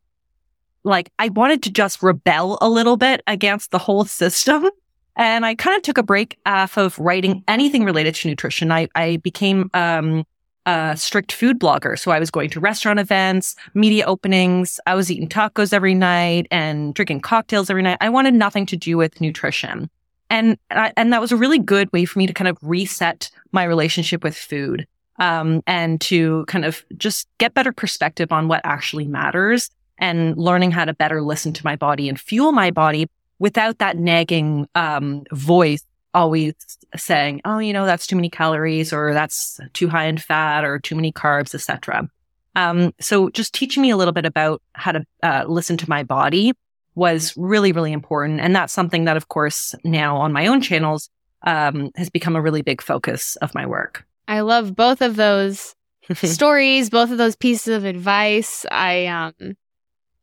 like, 0.83 1.11
I 1.19 1.29
wanted 1.29 1.63
to 1.63 1.71
just 1.71 2.03
rebel 2.03 2.57
a 2.61 2.69
little 2.69 2.97
bit 2.97 3.21
against 3.27 3.71
the 3.71 3.79
whole 3.79 4.05
system. 4.05 4.69
And 5.17 5.45
I 5.45 5.55
kind 5.55 5.75
of 5.75 5.83
took 5.83 5.97
a 5.97 6.03
break 6.03 6.39
off 6.45 6.77
of 6.77 6.97
writing 6.97 7.43
anything 7.45 7.83
related 7.83 8.15
to 8.15 8.29
nutrition. 8.29 8.71
I, 8.71 8.87
I 8.95 9.17
became, 9.17 9.69
um, 9.73 10.23
a 10.65 10.95
strict 10.95 11.31
food 11.31 11.59
blogger. 11.59 11.97
So 11.97 12.11
I 12.11 12.19
was 12.19 12.31
going 12.31 12.49
to 12.51 12.59
restaurant 12.59 12.99
events, 12.99 13.55
media 13.73 14.05
openings. 14.05 14.79
I 14.85 14.95
was 14.95 15.11
eating 15.11 15.27
tacos 15.27 15.73
every 15.73 15.95
night 15.95 16.47
and 16.51 16.93
drinking 16.93 17.21
cocktails 17.21 17.69
every 17.69 17.83
night. 17.83 17.97
I 17.99 18.09
wanted 18.09 18.35
nothing 18.35 18.65
to 18.67 18.77
do 18.77 18.97
with 18.97 19.19
nutrition. 19.19 19.89
And, 20.31 20.57
and 20.69 21.11
that 21.11 21.19
was 21.19 21.33
a 21.33 21.37
really 21.37 21.59
good 21.59 21.91
way 21.91 22.05
for 22.05 22.17
me 22.17 22.25
to 22.25 22.33
kind 22.33 22.47
of 22.47 22.57
reset 22.61 23.29
my 23.51 23.65
relationship 23.65 24.23
with 24.23 24.35
food. 24.35 24.87
Um, 25.19 25.61
and 25.67 26.01
to 26.01 26.45
kind 26.45 26.65
of 26.65 26.83
just 26.97 27.27
get 27.37 27.53
better 27.53 27.71
perspective 27.71 28.31
on 28.31 28.47
what 28.47 28.61
actually 28.63 29.05
matters 29.05 29.69
and 29.99 30.35
learning 30.35 30.71
how 30.71 30.85
to 30.85 30.95
better 30.95 31.21
listen 31.21 31.53
to 31.53 31.65
my 31.65 31.75
body 31.75 32.09
and 32.09 32.19
fuel 32.19 32.51
my 32.53 32.71
body 32.71 33.07
without 33.37 33.77
that 33.77 33.97
nagging, 33.97 34.67
um, 34.73 35.23
voice 35.31 35.85
always 36.13 36.55
saying, 36.95 37.41
oh, 37.45 37.59
you 37.59 37.73
know, 37.73 37.85
that's 37.85 38.07
too 38.07 38.15
many 38.15 38.29
calories 38.29 38.91
or 38.91 39.13
that's 39.13 39.59
too 39.73 39.89
high 39.89 40.05
in 40.05 40.17
fat 40.17 40.63
or 40.63 40.79
too 40.79 40.95
many 40.95 41.11
carbs, 41.11 41.53
etc. 41.53 42.09
Um, 42.55 42.93
so 42.99 43.29
just 43.29 43.53
teaching 43.53 43.81
me 43.81 43.91
a 43.91 43.97
little 43.97 44.13
bit 44.13 44.25
about 44.25 44.61
how 44.73 44.93
to 44.93 45.05
uh, 45.23 45.45
listen 45.47 45.77
to 45.77 45.89
my 45.89 46.03
body 46.03 46.53
was 46.95 47.35
really, 47.37 47.71
really 47.71 47.93
important. 47.93 48.39
And 48.39 48.55
that's 48.55 48.73
something 48.73 49.05
that, 49.05 49.17
of 49.17 49.29
course, 49.29 49.75
now 49.83 50.17
on 50.17 50.33
my 50.33 50.47
own 50.47 50.61
channels, 50.61 51.09
um, 51.43 51.91
has 51.95 52.09
become 52.09 52.35
a 52.35 52.41
really 52.41 52.61
big 52.61 52.81
focus 52.81 53.35
of 53.37 53.55
my 53.55 53.65
work. 53.65 54.05
I 54.27 54.41
love 54.41 54.75
both 54.75 55.01
of 55.01 55.15
those 55.15 55.75
stories, 56.13 56.89
both 56.89 57.11
of 57.11 57.17
those 57.17 57.35
pieces 57.35 57.75
of 57.75 57.85
advice. 57.85 58.65
I, 58.69 59.07
um, 59.07 59.55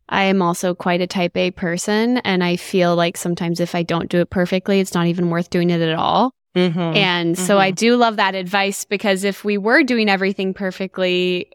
I 0.09 0.25
am 0.25 0.41
also 0.43 0.75
quite 0.75 1.01
a 1.01 1.07
type 1.07 1.37
A 1.37 1.51
person. 1.51 2.19
And 2.19 2.43
I 2.45 2.57
feel 2.57 2.95
like 2.95 3.17
sometimes 3.17 3.61
if 3.61 3.75
I 3.75 3.83
don't 3.83 4.11
do 4.11 4.21
it 4.21 4.31
perfectly, 4.31 4.81
it's 4.81 4.95
not 4.95 5.07
even 5.07 5.31
worth 5.31 5.51
doing 5.51 5.71
it 5.71 5.81
at 5.81 5.95
all. 5.95 6.33
Mm-hmm. 6.57 6.79
And 6.79 7.37
mm-hmm. 7.37 7.45
so 7.45 7.59
I 7.59 7.71
mm-hmm. 7.71 7.75
do 7.77 7.97
love 7.97 8.17
that 8.17 8.35
advice 8.35 8.85
because 8.85 9.25
if 9.25 9.45
we 9.45 9.59
were 9.59 9.83
doing 9.83 10.09
everything 10.09 10.55
perfectly, 10.55 11.51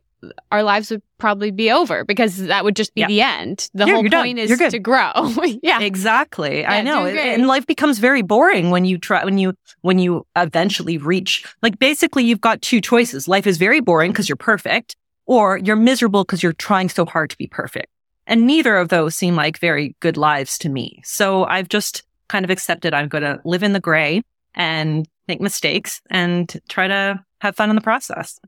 our 0.51 0.63
lives 0.63 0.91
would 0.91 1.01
probably 1.17 1.51
be 1.51 1.71
over 1.71 2.03
because 2.03 2.37
that 2.37 2.63
would 2.63 2.75
just 2.75 2.93
be 2.93 3.01
yeah. 3.01 3.07
the 3.07 3.21
end. 3.21 3.69
The 3.73 3.87
whole 3.87 4.07
point 4.07 4.39
is 4.39 4.57
to 4.57 4.79
grow. 4.79 5.11
yeah. 5.63 5.81
Exactly. 5.81 6.61
Yeah, 6.61 6.71
I 6.71 6.81
know. 6.81 7.05
And 7.05 7.47
life 7.47 7.65
becomes 7.65 7.99
very 7.99 8.21
boring 8.21 8.69
when 8.69 8.85
you 8.85 8.97
try 8.97 9.23
when 9.23 9.37
you 9.37 9.53
when 9.81 9.99
you 9.99 10.25
eventually 10.35 10.97
reach 10.97 11.45
like 11.61 11.79
basically 11.79 12.23
you've 12.23 12.41
got 12.41 12.61
two 12.61 12.81
choices. 12.81 13.27
Life 13.27 13.47
is 13.47 13.57
very 13.57 13.79
boring 13.79 14.11
because 14.11 14.29
you're 14.29 14.35
perfect 14.35 14.95
or 15.25 15.57
you're 15.57 15.75
miserable 15.75 16.23
because 16.23 16.43
you're 16.43 16.53
trying 16.53 16.89
so 16.89 17.05
hard 17.05 17.29
to 17.29 17.37
be 17.37 17.47
perfect. 17.47 17.87
And 18.25 18.47
neither 18.47 18.77
of 18.77 18.89
those 18.89 19.15
seem 19.15 19.35
like 19.35 19.57
very 19.59 19.95
good 19.99 20.17
lives 20.17 20.57
to 20.59 20.69
me. 20.69 21.01
So 21.03 21.45
I've 21.45 21.69
just 21.69 22.03
kind 22.29 22.45
of 22.45 22.51
accepted 22.51 22.93
I'm 22.93 23.09
going 23.09 23.23
to 23.23 23.39
live 23.43 23.63
in 23.63 23.73
the 23.73 23.79
gray 23.79 24.21
and 24.55 25.07
make 25.27 25.41
mistakes 25.41 26.01
and 26.09 26.61
try 26.69 26.87
to 26.87 27.23
have 27.41 27.55
fun 27.55 27.69
in 27.69 27.75
the 27.75 27.81
process. 27.81 28.39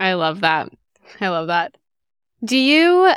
I 0.00 0.14
love 0.14 0.40
that. 0.40 0.72
I 1.20 1.28
love 1.28 1.48
that. 1.48 1.76
Do 2.44 2.56
you 2.56 3.12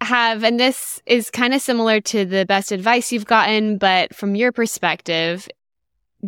have, 0.00 0.44
and 0.44 0.58
this 0.58 1.02
is 1.06 1.30
kind 1.30 1.54
of 1.54 1.60
similar 1.60 2.00
to 2.00 2.24
the 2.24 2.46
best 2.46 2.72
advice 2.72 3.12
you've 3.12 3.26
gotten, 3.26 3.78
but 3.78 4.14
from 4.14 4.34
your 4.34 4.52
perspective, 4.52 5.48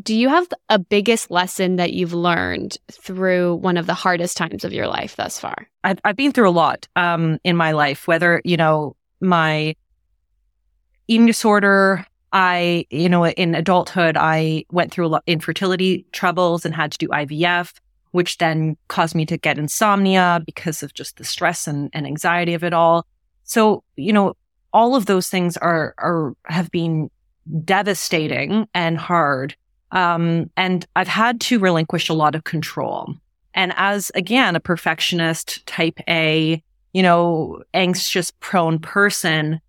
do 0.02 0.14
you 0.14 0.28
have 0.28 0.46
a 0.68 0.78
biggest 0.78 1.30
lesson 1.30 1.76
that 1.76 1.92
you've 1.92 2.12
learned 2.12 2.76
through 2.90 3.54
one 3.56 3.76
of 3.76 3.87
the 3.87 3.94
hardest 3.94 4.37
times 4.37 4.64
of 4.64 4.72
your 4.72 4.87
life 4.87 5.16
thus 5.16 5.38
far? 5.38 5.68
I've, 5.85 5.98
I've 6.04 6.16
been 6.16 6.32
through 6.32 6.48
a 6.48 6.50
lot 6.50 6.87
um, 6.96 7.38
in 7.44 7.56
my 7.56 7.72
life, 7.72 8.06
whether, 8.06 8.42
you 8.44 8.56
know, 8.56 8.94
my 9.20 9.74
eating 11.09 11.26
disorder, 11.26 12.04
I, 12.32 12.87
you 12.90 13.09
know, 13.09 13.26
in 13.26 13.54
adulthood, 13.54 14.16
I 14.18 14.64
went 14.70 14.92
through 14.92 15.06
a 15.06 15.09
lot 15.09 15.22
infertility 15.26 16.04
troubles 16.12 16.66
and 16.66 16.74
had 16.74 16.92
to 16.92 16.98
do 16.98 17.09
IVF, 17.09 17.72
which 18.16 18.38
then 18.38 18.76
caused 18.88 19.14
me 19.14 19.26
to 19.26 19.37
get 19.37 19.59
insomnia 19.59 20.42
because 20.46 20.83
of 20.83 20.94
just 20.94 21.18
the 21.18 21.24
stress 21.24 21.68
and, 21.68 21.90
and 21.92 22.07
anxiety 22.07 22.55
of 22.55 22.64
it 22.64 22.72
all. 22.72 23.07
So, 23.44 23.85
you 23.94 24.12
know, 24.12 24.35
all 24.72 24.96
of 24.96 25.05
those 25.05 25.29
things 25.29 25.59
are, 25.59 25.94
are, 25.98 26.35
have 26.46 26.70
been 26.70 27.11
devastating 27.64 28.66
and 28.72 28.96
hard. 28.96 29.55
Um, 29.92 30.50
and 30.57 30.87
I've 30.96 31.09
had 31.09 31.40
to 31.42 31.59
relinquish 31.59 32.09
a 32.09 32.14
lot 32.14 32.35
of 32.35 32.44
control. 32.44 33.14
And 33.52 33.74
as 33.76 34.11
again, 34.14 34.57
a 34.57 34.61
perfectionist 34.61 35.64
type 35.66 36.00
A, 36.09 36.62
you 36.94 37.02
know, 37.02 37.62
anxious 37.74 38.33
prone 38.40 38.79
person, 38.79 39.61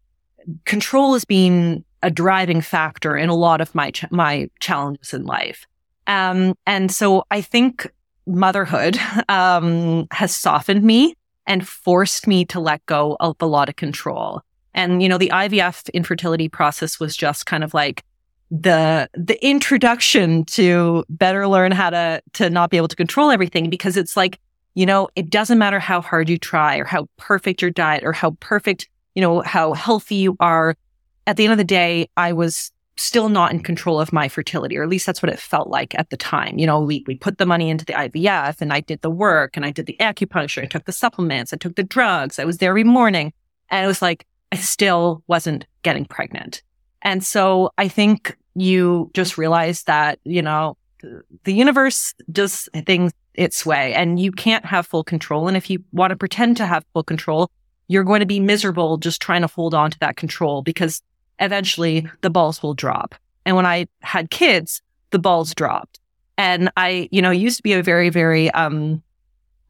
control 0.63 1.13
has 1.13 1.25
been 1.25 1.83
a 2.01 2.09
driving 2.09 2.61
factor 2.61 3.17
in 3.17 3.27
a 3.27 3.35
lot 3.35 3.59
of 3.59 3.75
my, 3.75 3.91
ch- 3.91 4.09
my 4.09 4.49
challenges 4.61 5.13
in 5.13 5.25
life. 5.25 5.67
Um, 6.07 6.55
and 6.65 6.89
so 6.89 7.25
I 7.29 7.41
think 7.41 7.91
motherhood, 8.27 8.99
um, 9.29 10.07
has 10.11 10.35
softened 10.35 10.83
me 10.83 11.15
and 11.45 11.67
forced 11.67 12.27
me 12.27 12.45
to 12.45 12.59
let 12.59 12.85
go 12.85 13.17
of 13.19 13.35
a 13.39 13.45
lot 13.45 13.69
of 13.69 13.75
control. 13.75 14.41
And, 14.73 15.01
you 15.01 15.09
know, 15.09 15.17
the 15.17 15.31
IVF 15.33 15.91
infertility 15.93 16.49
process 16.49 16.99
was 16.99 17.15
just 17.15 17.45
kind 17.45 17.63
of 17.63 17.73
like 17.73 18.03
the, 18.51 19.09
the 19.13 19.43
introduction 19.45 20.45
to 20.45 21.03
better 21.09 21.47
learn 21.47 21.71
how 21.71 21.89
to, 21.89 22.21
to 22.33 22.49
not 22.49 22.69
be 22.69 22.77
able 22.77 22.87
to 22.89 22.95
control 22.95 23.31
everything 23.31 23.69
because 23.69 23.97
it's 23.97 24.15
like, 24.15 24.39
you 24.75 24.85
know, 24.85 25.09
it 25.15 25.29
doesn't 25.29 25.57
matter 25.57 25.79
how 25.79 26.01
hard 26.01 26.29
you 26.29 26.37
try 26.37 26.77
or 26.77 26.85
how 26.85 27.07
perfect 27.17 27.61
your 27.61 27.71
diet 27.71 28.03
or 28.03 28.13
how 28.13 28.31
perfect, 28.39 28.87
you 29.15 29.21
know, 29.21 29.41
how 29.41 29.73
healthy 29.73 30.15
you 30.15 30.37
are. 30.39 30.75
At 31.25 31.35
the 31.35 31.45
end 31.45 31.51
of 31.51 31.57
the 31.57 31.63
day, 31.63 32.07
I 32.15 32.33
was 32.33 32.71
still 32.97 33.29
not 33.29 33.51
in 33.51 33.61
control 33.61 33.99
of 33.99 34.11
my 34.11 34.27
fertility, 34.27 34.77
or 34.77 34.83
at 34.83 34.89
least 34.89 35.05
that's 35.05 35.21
what 35.21 35.31
it 35.31 35.39
felt 35.39 35.69
like 35.69 35.97
at 35.97 36.09
the 36.09 36.17
time. 36.17 36.57
You 36.57 36.65
know, 36.65 36.81
we, 36.81 37.03
we 37.07 37.15
put 37.15 37.37
the 37.37 37.45
money 37.45 37.69
into 37.69 37.85
the 37.85 37.93
IVF 37.93 38.59
and 38.59 38.73
I 38.73 38.81
did 38.81 39.01
the 39.01 39.09
work 39.09 39.55
and 39.55 39.65
I 39.65 39.71
did 39.71 39.85
the 39.85 39.97
acupuncture. 39.99 40.63
I 40.63 40.65
took 40.65 40.85
the 40.85 40.91
supplements. 40.91 41.53
I 41.53 41.57
took 41.57 41.75
the 41.75 41.83
drugs. 41.83 42.39
I 42.39 42.45
was 42.45 42.57
there 42.57 42.71
every 42.71 42.83
morning. 42.83 43.33
And 43.69 43.83
it 43.83 43.87
was 43.87 44.01
like, 44.01 44.25
I 44.51 44.55
still 44.55 45.23
wasn't 45.27 45.65
getting 45.83 46.05
pregnant. 46.05 46.63
And 47.01 47.23
so 47.23 47.71
I 47.77 47.87
think 47.87 48.35
you 48.55 49.11
just 49.13 49.37
realize 49.37 49.83
that, 49.83 50.19
you 50.23 50.41
know, 50.41 50.77
the 51.43 51.53
universe 51.53 52.13
does 52.31 52.67
things 52.85 53.13
its 53.35 53.65
way 53.65 53.93
and 53.93 54.19
you 54.19 54.31
can't 54.31 54.65
have 54.65 54.87
full 54.87 55.03
control. 55.03 55.47
And 55.47 55.55
if 55.55 55.69
you 55.69 55.83
want 55.91 56.09
to 56.09 56.17
pretend 56.17 56.57
to 56.57 56.65
have 56.65 56.83
full 56.93 57.03
control, 57.03 57.51
you're 57.87 58.03
going 58.03 58.21
to 58.21 58.25
be 58.25 58.39
miserable 58.39 58.97
just 58.97 59.21
trying 59.21 59.41
to 59.41 59.47
hold 59.47 59.73
on 59.73 59.91
to 59.91 59.99
that 59.99 60.17
control 60.17 60.63
because 60.63 61.01
eventually 61.39 62.07
the 62.21 62.29
balls 62.29 62.61
will 62.61 62.73
drop. 62.73 63.15
And 63.45 63.55
when 63.55 63.65
I 63.65 63.87
had 64.01 64.29
kids, 64.29 64.81
the 65.11 65.19
balls 65.19 65.53
dropped. 65.55 65.99
And 66.37 66.69
I, 66.77 67.09
you 67.11 67.21
know, 67.21 67.31
used 67.31 67.57
to 67.57 67.63
be 67.63 67.73
a 67.73 67.81
very, 67.81 68.09
very, 68.09 68.51
um, 68.51 69.01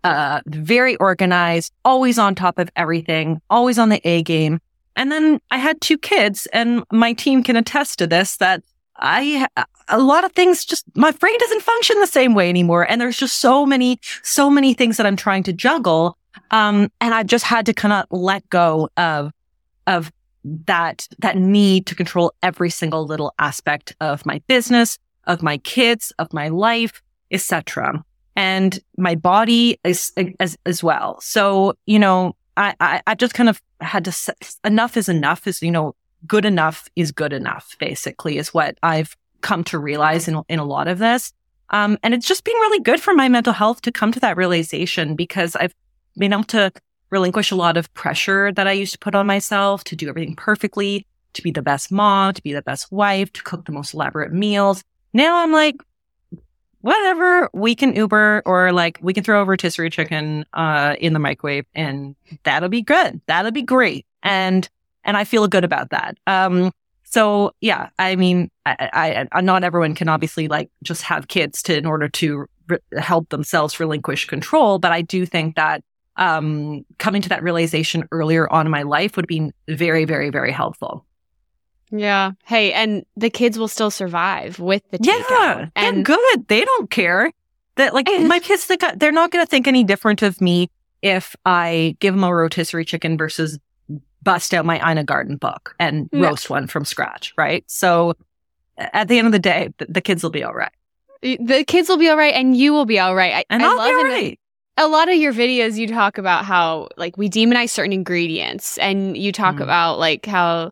uh, 0.04 0.42
very 0.48 0.96
organized, 0.98 1.74
always 1.86 2.18
on 2.18 2.36
top 2.36 2.60
of 2.60 2.70
everything, 2.76 3.42
always 3.50 3.80
on 3.80 3.90
the 3.90 4.02
A 4.08 4.24
game. 4.24 4.60
And 4.96 5.12
then 5.12 5.40
I 5.52 5.58
had 5.58 5.80
two 5.80 5.98
kids 5.98 6.48
and 6.54 6.84
my 6.92 7.14
team 7.14 7.44
can 7.44 7.56
attest 7.56 8.00
to 8.00 8.08
this 8.08 8.38
that 8.38 8.64
I, 8.98 9.48
a 9.88 10.00
lot 10.00 10.26
of 10.26 10.32
things 10.32 10.66
just, 10.66 10.86
my 10.96 11.12
brain 11.12 11.38
doesn't 11.40 11.62
function 11.62 12.00
the 12.00 12.08
same 12.08 12.34
way 12.34 12.50
anymore. 12.50 12.90
And 12.90 13.00
there's 13.00 13.18
just 13.18 13.38
so 13.38 13.66
many, 13.66 14.00
so 14.24 14.50
many 14.50 14.74
things 14.74 14.98
that 14.98 15.06
I'm 15.06 15.16
trying 15.16 15.44
to 15.44 15.54
juggle. 15.54 16.18
Um, 16.50 16.92
and 17.00 17.14
I 17.14 17.24
just 17.24 17.46
had 17.46 17.66
to 17.68 17.74
kind 17.74 17.94
of 17.94 18.06
let 18.10 18.50
go 18.50 18.90
of, 18.98 19.32
of 19.86 20.12
that, 20.66 21.08
that 21.20 21.38
need 21.38 21.86
to 21.88 21.96
control 21.96 22.34
every 22.44 22.70
single 22.70 23.06
little 23.06 23.34
aspect 23.40 23.96
of 24.02 24.26
my 24.26 24.42
business, 24.48 24.98
of 25.26 25.42
my 25.42 25.58
kids, 25.60 26.14
of 26.20 26.32
my 26.34 26.48
life, 26.48 27.02
etc. 27.32 28.04
And 28.36 28.80
my 28.98 29.16
body 29.16 29.80
is 29.84 30.12
as, 30.40 30.58
as 30.66 30.84
well. 30.84 31.20
So, 31.22 31.74
you 31.86 32.00
know, 32.00 32.36
I, 32.56 32.76
I, 32.80 33.02
I 33.08 33.16
just 33.16 33.34
kind 33.34 33.50
of 33.50 33.62
had 33.82 34.06
to, 34.06 34.36
enough 34.64 34.98
is 34.98 35.10
enough 35.10 35.48
is, 35.48 35.62
you 35.62 35.72
know, 35.72 35.96
good 36.26 36.46
enough 36.46 36.88
is 36.96 37.12
good 37.12 37.34
enough, 37.34 37.76
basically, 37.80 38.38
is 38.38 38.54
what 38.54 38.78
I've 38.82 39.16
come 39.42 39.64
to 39.66 39.80
realize 39.80 40.28
in, 40.28 40.42
in 40.50 40.60
a 40.60 40.66
lot 40.66 40.88
of 40.88 41.00
this. 41.00 41.34
Um, 41.70 41.98
and 42.02 42.14
it's 42.14 42.28
just 42.28 42.44
been 42.44 42.56
really 42.56 42.80
good 42.80 43.02
for 43.02 43.14
my 43.14 43.28
mental 43.28 43.54
health 43.54 43.82
to 43.82 43.92
come 43.92 44.12
to 44.14 44.20
that 44.22 44.38
realization 44.38 45.16
because 45.16 45.56
I've 45.56 45.76
been 46.18 46.34
able 46.34 46.44
to 46.46 46.72
relinquish 47.10 47.52
a 47.52 47.56
lot 47.56 47.78
of 47.78 47.94
pressure 47.94 48.52
that 48.52 48.68
I 48.68 48.74
used 48.74 48.94
to 48.94 49.00
put 49.00 49.16
on 49.16 49.26
myself 49.28 49.84
to 49.86 49.96
do 49.96 50.10
everything 50.10 50.36
perfectly, 50.36 51.06
to 51.34 51.42
be 51.42 51.52
the 51.52 51.62
best 51.62 51.92
mom, 51.92 52.34
to 52.34 52.42
be 52.42 52.54
the 52.54 52.62
best 52.62 52.92
wife, 52.92 53.32
to 53.34 53.44
cook 53.44 53.66
the 53.66 53.72
most 53.72 53.94
elaborate 53.94 54.34
meals. 54.34 54.84
Now 55.14 55.44
I'm 55.44 55.52
like, 55.52 55.76
whatever, 56.82 57.50
we 57.54 57.76
can 57.76 57.96
Uber 57.96 58.44
or 58.46 58.72
like 58.72 59.00
we 59.02 59.14
can 59.14 59.24
throw 59.24 59.42
a 59.42 59.46
rotisserie 59.46 59.90
chicken 59.90 60.46
uh, 60.54 60.96
in 61.00 61.14
the 61.14 61.20
microwave 61.20 61.66
and 61.76 62.16
that'll 62.44 62.70
be 62.70 62.82
good. 62.82 63.22
That'll 63.28 63.52
be 63.52 63.62
great. 63.62 64.06
And 64.24 64.68
and 65.04 65.16
I 65.16 65.24
feel 65.24 65.48
good 65.48 65.64
about 65.64 65.92
that. 65.92 66.18
Um, 66.28 66.72
so 67.04 67.54
yeah, 67.62 67.90
I 67.98 68.18
mean, 68.18 68.52
I, 68.66 69.28
I, 69.32 69.42
not 69.42 69.64
everyone 69.64 69.96
can 69.96 70.10
obviously 70.10 70.50
like 70.50 70.70
just 70.84 71.04
have 71.04 71.30
kids 71.30 71.64
to 71.64 71.78
in 71.78 71.86
order 71.86 72.10
to 72.10 72.46
re- 72.68 72.80
help 72.98 73.30
themselves 73.30 73.80
relinquish 73.80 74.26
control, 74.26 74.78
but 74.80 74.92
I 74.92 75.02
do 75.02 75.26
think 75.26 75.56
that 75.56 75.84
um, 76.18 76.86
coming 76.98 77.22
to 77.22 77.30
that 77.30 77.44
realization 77.44 78.08
earlier 78.12 78.52
on 78.52 78.66
in 78.66 78.72
my 78.72 78.84
life 78.84 79.16
would 79.16 79.28
be 79.28 79.52
very, 79.68 80.06
very, 80.06 80.30
very 80.30 80.52
helpful. 80.52 81.06
Yeah. 81.92 82.32
Hey, 82.46 82.74
and 82.74 83.06
the 83.16 83.30
kids 83.30 83.58
will 83.58 83.68
still 83.68 83.92
survive 83.92 84.60
with 84.60 84.84
the 84.92 85.00
takeout. 85.00 85.30
Yeah, 85.30 85.70
and 85.76 85.98
they're 85.98 86.18
good. 86.18 86.48
They 86.48 86.66
don't 86.66 86.90
care 86.90 87.32
that 87.76 87.94
like 87.94 88.08
my 88.08 88.40
kids. 88.40 88.70
They're 88.96 89.12
not 89.12 89.32
going 89.32 89.46
to 89.46 89.50
think 89.50 89.68
any 89.68 89.84
different 89.84 90.22
of 90.22 90.42
me 90.42 90.70
if 91.02 91.36
I 91.46 91.96
give 92.00 92.14
them 92.14 92.24
a 92.24 92.34
rotisserie 92.34 92.84
chicken 92.84 93.18
versus 93.18 93.60
bust 94.24 94.54
out 94.54 94.66
my 94.66 94.92
Ina 94.92 95.06
Garten 95.06 95.38
book 95.38 95.76
and 95.80 96.10
roast 96.12 96.50
one 96.50 96.68
from 96.68 96.84
scratch. 96.84 97.34
Right. 97.38 97.64
So 97.68 98.16
at 98.78 99.08
the 99.08 99.20
end 99.20 99.28
of 99.28 99.32
the 99.32 99.40
day, 99.40 99.70
the, 99.78 99.86
the, 99.86 100.02
kids 100.02 100.24
will 100.24 100.32
be 100.32 100.44
all 100.44 100.54
right. 100.54 100.72
The 101.22 101.64
kids 101.66 101.88
will 101.88 101.98
be 101.98 102.10
all 102.10 102.18
right, 102.18 102.34
and 102.34 102.56
you 102.56 102.74
will 102.74 102.86
be 102.86 103.00
all 103.00 103.16
right. 103.16 103.34
I, 103.36 103.46
and 103.50 103.64
I 103.64 103.70
I'll 103.70 103.78
love 103.78 103.88
be 103.88 103.94
all 103.94 104.04
right 104.04 104.40
a 104.78 104.88
lot 104.88 105.10
of 105.10 105.16
your 105.16 105.34
videos 105.34 105.78
you 105.78 105.88
talk 105.88 106.18
about 106.18 106.46
how 106.46 106.88
like 106.98 107.18
we 107.18 107.30
demonize 107.30 107.70
certain 107.70 107.94
ingredients 107.94 108.78
and 108.78 109.18
you 109.18 109.32
talk 109.32 109.56
mm. 109.56 109.64
about 109.64 110.00
like 110.00 110.26
how 110.26 110.72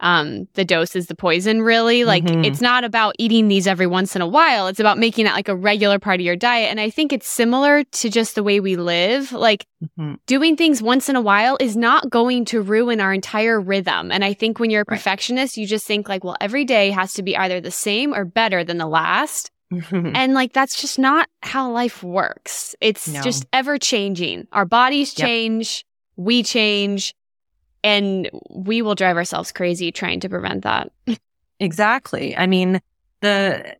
um 0.00 0.48
the 0.54 0.64
dose 0.64 0.96
is 0.96 1.06
the 1.06 1.14
poison 1.14 1.60
really 1.60 2.04
like 2.04 2.24
mm-hmm. 2.24 2.44
it's 2.44 2.60
not 2.60 2.84
about 2.84 3.14
eating 3.18 3.48
these 3.48 3.66
every 3.66 3.86
once 3.86 4.16
in 4.16 4.22
a 4.22 4.26
while 4.26 4.66
it's 4.66 4.80
about 4.80 4.98
making 4.98 5.26
it 5.26 5.32
like 5.32 5.48
a 5.48 5.54
regular 5.54 5.98
part 5.98 6.20
of 6.20 6.24
your 6.24 6.36
diet 6.36 6.70
and 6.70 6.80
i 6.80 6.88
think 6.88 7.12
it's 7.12 7.28
similar 7.28 7.84
to 7.84 8.08
just 8.08 8.34
the 8.34 8.42
way 8.42 8.60
we 8.60 8.76
live 8.76 9.30
like 9.32 9.66
mm-hmm. 9.84 10.14
doing 10.26 10.56
things 10.56 10.82
once 10.82 11.08
in 11.08 11.16
a 11.16 11.20
while 11.20 11.56
is 11.60 11.76
not 11.76 12.08
going 12.08 12.44
to 12.46 12.62
ruin 12.62 13.00
our 13.00 13.12
entire 13.12 13.60
rhythm 13.60 14.10
and 14.10 14.24
i 14.24 14.32
think 14.32 14.58
when 14.58 14.70
you're 14.70 14.82
a 14.82 14.86
perfectionist 14.86 15.56
right. 15.56 15.60
you 15.60 15.66
just 15.66 15.86
think 15.86 16.08
like 16.08 16.24
well 16.24 16.36
every 16.40 16.64
day 16.64 16.90
has 16.90 17.12
to 17.12 17.22
be 17.22 17.36
either 17.36 17.60
the 17.60 17.70
same 17.70 18.14
or 18.14 18.24
better 18.24 18.64
than 18.64 18.78
the 18.78 18.86
last 18.86 19.50
and 19.90 20.34
like 20.34 20.52
that's 20.52 20.80
just 20.80 20.98
not 20.98 21.28
how 21.42 21.70
life 21.70 22.02
works. 22.02 22.74
It's 22.80 23.08
no. 23.08 23.22
just 23.22 23.46
ever 23.52 23.78
changing. 23.78 24.48
Our 24.52 24.64
bodies 24.64 25.14
change, 25.14 25.84
yep. 26.16 26.24
we 26.24 26.42
change, 26.42 27.14
and 27.84 28.30
we 28.50 28.82
will 28.82 28.94
drive 28.94 29.16
ourselves 29.16 29.52
crazy 29.52 29.92
trying 29.92 30.20
to 30.20 30.28
prevent 30.28 30.64
that. 30.64 30.90
exactly. 31.60 32.36
I 32.36 32.46
mean, 32.46 32.80
the 33.20 33.76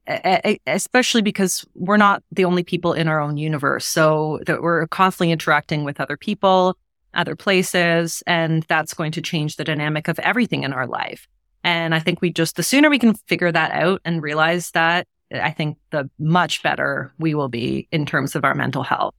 especially 0.67 1.23
because 1.23 1.65
we're 1.75 1.97
not 1.97 2.23
the 2.31 2.45
only 2.45 2.63
people 2.63 2.93
in 2.93 3.09
our 3.09 3.21
own 3.21 3.37
universe. 3.37 3.87
So 3.87 4.41
that 4.47 4.63
we're 4.63 4.87
constantly 4.89 5.33
interacting 5.33 5.85
with 5.85 6.01
other 6.01 6.17
people, 6.17 6.77
other 7.15 7.35
places, 7.35 8.23
and 8.27 8.65
that's 8.69 8.95
going 8.95 9.13
to 9.13 9.23
change 9.23 9.57
the 9.57 9.65
dynamic 9.65 10.09
of 10.09 10.19
everything 10.21 10.63
in 10.63 10.73
our 10.73 10.87
life. 10.87 11.27
And 11.65 11.95
I 11.95 11.99
think 11.99 12.21
we 12.21 12.33
just 12.33 12.57
the 12.57 12.63
sooner 12.63 12.91
we 12.91 12.99
can 12.99 13.15
figure 13.15 13.51
that 13.51 13.73
out 13.73 14.01
and 14.05 14.23
realize 14.23 14.71
that 14.73 15.07
I 15.33 15.51
think 15.51 15.79
the 15.91 16.11
much 16.19 16.63
better 16.63 17.13
we 17.19 17.35
will 17.35 17.49
be 17.49 17.87
in 17.93 18.07
terms 18.07 18.35
of 18.35 18.45
our 18.45 18.55
mental 18.55 18.83
health. 18.83 19.15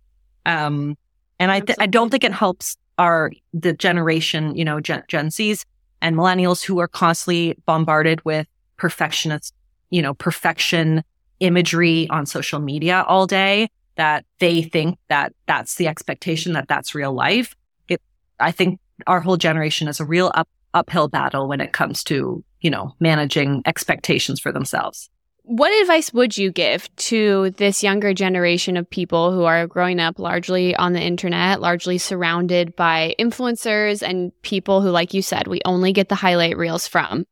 Um, 0.46 0.98
and 1.40 1.52
I, 1.52 1.60
th- 1.62 1.78
I 1.80 1.88
don't 1.88 2.10
think 2.10 2.24
it 2.24 2.34
helps 2.34 2.78
our, 2.98 3.32
the 3.54 3.74
generation, 3.74 4.56
you 4.56 4.66
know, 4.66 4.80
Gen, 4.80 5.04
Gen 5.08 5.30
Zs 5.30 5.66
and 6.02 6.16
millennials 6.16 6.64
who 6.64 6.80
are 6.80 6.88
constantly 6.88 7.58
bombarded 7.66 8.24
with 8.26 8.48
perfectionist, 8.78 9.54
you 9.90 10.02
know, 10.02 10.14
perfection 10.14 11.04
imagery 11.40 12.08
on 12.10 12.26
social 12.26 12.60
media 12.60 13.04
all 13.08 13.26
day 13.26 13.70
that 13.96 14.26
they 14.40 14.62
think 14.62 14.98
that 15.10 15.34
that's 15.48 15.76
the 15.76 15.88
expectation 15.88 16.54
that 16.54 16.68
that's 16.68 16.96
real 16.96 17.14
life. 17.14 17.56
It, 17.88 18.02
I 18.40 18.52
think 18.52 18.80
our 19.08 19.20
whole 19.20 19.38
generation 19.38 19.88
is 19.88 20.00
a 20.00 20.06
real 20.06 20.32
up, 20.34 20.48
uphill 20.74 21.08
battle 21.08 21.48
when 21.48 21.62
it 21.62 21.74
comes 21.74 22.04
to, 22.06 22.44
you 22.62 22.70
know, 22.70 22.96
managing 23.00 23.62
expectations 23.66 24.40
for 24.40 24.52
themselves. 24.52 25.10
What 25.44 25.74
advice 25.82 26.14
would 26.14 26.38
you 26.38 26.52
give 26.52 26.94
to 26.98 27.50
this 27.52 27.84
younger 27.84 28.14
generation 28.14 28.78
of 28.78 28.90
people 28.90 29.32
who 29.32 29.44
are 29.44 29.66
growing 29.66 30.00
up 30.00 30.20
largely 30.20 30.76
on 30.76 30.94
the 30.94 31.02
internet, 31.02 31.60
largely 31.60 31.98
surrounded 31.98 32.76
by 32.76 33.16
influencers 33.20 34.08
and 34.08 34.32
people 34.44 34.82
who, 34.82 34.90
like 34.92 35.14
you 35.14 35.22
said, 35.22 35.48
we 35.48 35.60
only 35.66 35.94
get 35.94 36.10
the 36.10 36.16
highlight 36.16 36.58
reels 36.58 36.88
from? 36.88 37.26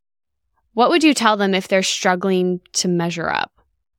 What 0.74 0.89
would 0.89 1.04
you 1.04 1.13
tell 1.13 1.38
them 1.38 1.54
if 1.54 1.67
they're 1.67 1.84
struggling 1.84 2.62
to 2.74 2.88
measure 2.88 3.30
up? 3.30 3.52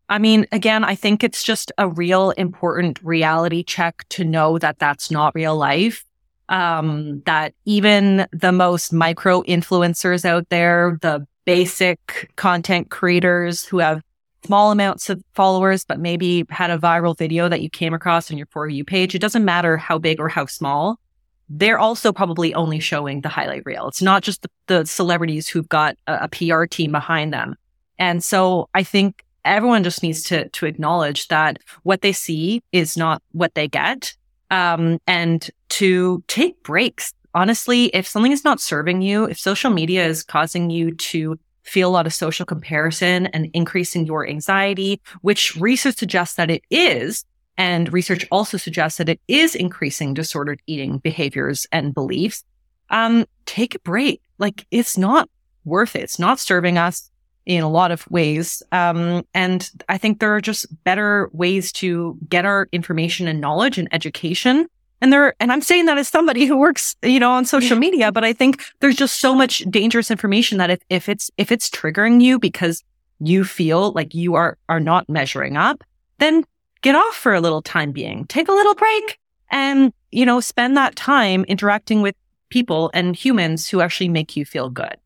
I 0.09 0.19
mean, 0.19 0.47
again, 0.51 0.83
I 0.83 0.97
think 0.97 1.23
it's 1.23 1.45
just 1.45 1.71
a 1.79 1.89
real 1.89 2.33
important 2.33 3.01
reality 3.05 3.63
check 3.63 4.05
to 4.11 4.25
know 4.25 4.59
that 4.59 4.81
that's 4.81 5.11
not 5.11 5.37
real 5.37 5.57
life. 5.57 6.05
Um, 6.49 7.23
that 7.27 7.55
even 7.65 8.27
the 8.33 8.51
most 8.51 8.93
micro 8.93 9.43
influencers 9.43 10.25
out 10.25 10.49
there, 10.49 10.99
the 11.01 11.29
basic 11.51 12.31
content 12.37 12.91
creators 12.91 13.65
who 13.65 13.79
have 13.79 14.03
small 14.47 14.71
amounts 14.71 15.11
of 15.11 15.21
followers, 15.35 15.85
but 15.85 15.99
maybe 15.99 16.45
had 16.49 16.71
a 16.71 16.79
viral 16.79 17.19
video 17.19 17.49
that 17.49 17.61
you 17.61 17.69
came 17.69 17.93
across 17.93 18.31
on 18.31 18.39
your 18.39 18.47
For 18.53 18.69
You 18.69 18.85
page. 18.85 19.17
It 19.17 19.19
doesn't 19.19 19.45
matter 19.45 19.77
how 19.77 19.99
big 19.99 20.21
or 20.21 20.29
how 20.29 20.47
small. 20.47 21.01
They're 21.49 21.81
also 21.81 22.13
probably 22.13 22.55
only 22.55 22.79
showing 22.79 23.23
the 23.23 23.29
highlight 23.29 23.65
reel. 23.67 23.89
It's 23.89 24.01
not 24.01 24.23
just 24.23 24.43
the, 24.43 24.51
the 24.69 24.87
celebrities 24.87 25.49
who've 25.49 25.69
got 25.69 25.97
a, 26.07 26.27
a 26.27 26.29
PR 26.29 26.67
team 26.67 26.93
behind 26.93 27.33
them. 27.33 27.57
And 27.99 28.23
so 28.23 28.69
I 28.73 28.85
think 28.85 29.25
everyone 29.45 29.83
just 29.83 30.05
needs 30.05 30.23
to, 30.25 30.49
to 30.51 30.67
acknowledge 30.67 31.27
that 31.29 31.59
what 31.83 32.03
they 32.03 32.13
see 32.13 32.63
is 32.71 32.97
not 32.97 33.23
what 33.33 33.57
they 33.57 33.67
get. 33.67 34.15
um, 34.51 34.99
and 35.07 35.51
to 35.71 36.23
take 36.27 36.63
breaks. 36.63 37.13
Honestly, 37.35 37.87
if 37.87 38.07
something 38.07 38.33
is 38.33 38.45
not 38.45 38.61
serving 38.61 39.03
you, 39.03 39.25
if 39.25 39.39
social 39.39 39.71
media 39.71 40.07
is 40.07 40.23
causing 40.23 40.71
you 40.71 40.95
to 40.95 41.39
feel 41.63 41.89
a 41.89 41.93
lot 41.93 42.07
of 42.07 42.15
social 42.15 42.45
comparison 42.45 43.27
and 43.27 43.51
increasing 43.53 44.07
your 44.07 44.27
anxiety, 44.27 45.01
which 45.23 45.55
research 45.57 45.97
suggests 45.97 46.37
that 46.37 46.51
it 46.51 46.63
is, 46.71 47.25
and 47.57 47.93
research 47.93 48.27
also 48.31 48.57
suggests 48.57 48.99
that 48.99 49.09
it 49.09 49.21
is 49.29 49.55
increasing 49.55 50.15
disordered 50.15 50.61
eating 50.67 50.99
behaviors 50.99 51.67
and 51.71 51.95
beliefs, 51.95 52.43
um, 52.89 53.27
take 53.47 53.75
a 53.75 53.79
break. 53.81 54.21
Like 54.39 54.67
it's 54.71 54.97
not 54.97 55.29
worth 55.65 55.95
it. 55.95 56.03
It's 56.03 56.19
not 56.19 56.41
serving 56.41 56.79
us 56.79 57.11
in 57.47 57.63
a 57.63 57.71
lot 57.71 57.91
of 57.91 58.11
ways. 58.11 58.63
Um, 58.73 59.27
and 59.35 59.71
I 59.89 59.99
think 59.99 60.21
there 60.21 60.35
are 60.35 60.41
just 60.41 60.67
better 60.85 61.31
ways 61.33 61.73
to 61.73 62.19
get 62.29 62.45
our 62.45 62.69
information 62.73 63.29
and 63.29 63.41
knowledge 63.41 63.79
and 63.79 63.89
education. 63.93 64.67
And 65.01 65.13
there, 65.13 65.35
and 65.41 65.51
I'm 65.51 65.63
saying 65.63 65.87
that 65.87 65.99
as 65.99 66.09
somebody 66.09 66.47
who 66.47 66.57
works, 66.57 66.95
you 67.03 67.19
know, 67.19 67.31
on 67.31 67.45
social 67.45 67.77
media, 67.77 68.13
but 68.13 68.25
I 68.25 68.33
think 68.33 68.63
there's 68.81 68.97
just 68.97 69.21
so 69.21 69.35
much 69.35 69.61
dangerous 69.71 70.11
information 70.11 70.59
that 70.59 70.71
if, 70.71 70.81
if 70.91 71.09
it's, 71.09 71.31
if 71.39 71.51
it's 71.51 71.71
triggering 71.71 72.21
you 72.21 72.39
because 72.39 72.85
you 73.19 73.45
feel 73.45 73.93
like 73.93 74.15
you 74.15 74.35
are, 74.35 74.59
are 74.69 74.81
not 74.81 75.09
measuring 75.09 75.57
up, 75.57 75.83
then 76.19 76.45
get 76.83 76.95
off 76.95 77.15
for 77.15 77.35
a 77.35 77.41
little 77.41 77.63
time 77.63 77.93
being, 77.93 78.27
take 78.27 78.49
a 78.49 78.53
little 78.53 78.75
break 78.75 79.19
and, 79.51 79.93
you 80.11 80.27
know, 80.27 80.41
spend 80.41 80.77
that 80.77 80.97
time 80.97 81.45
interacting 81.45 82.03
with 82.03 82.15
people 82.51 82.91
and 82.93 83.17
humans 83.17 83.69
who 83.69 83.81
actually 83.81 84.09
make 84.09 84.37
you 84.37 84.45
feel 84.45 84.69
good. 84.69 84.97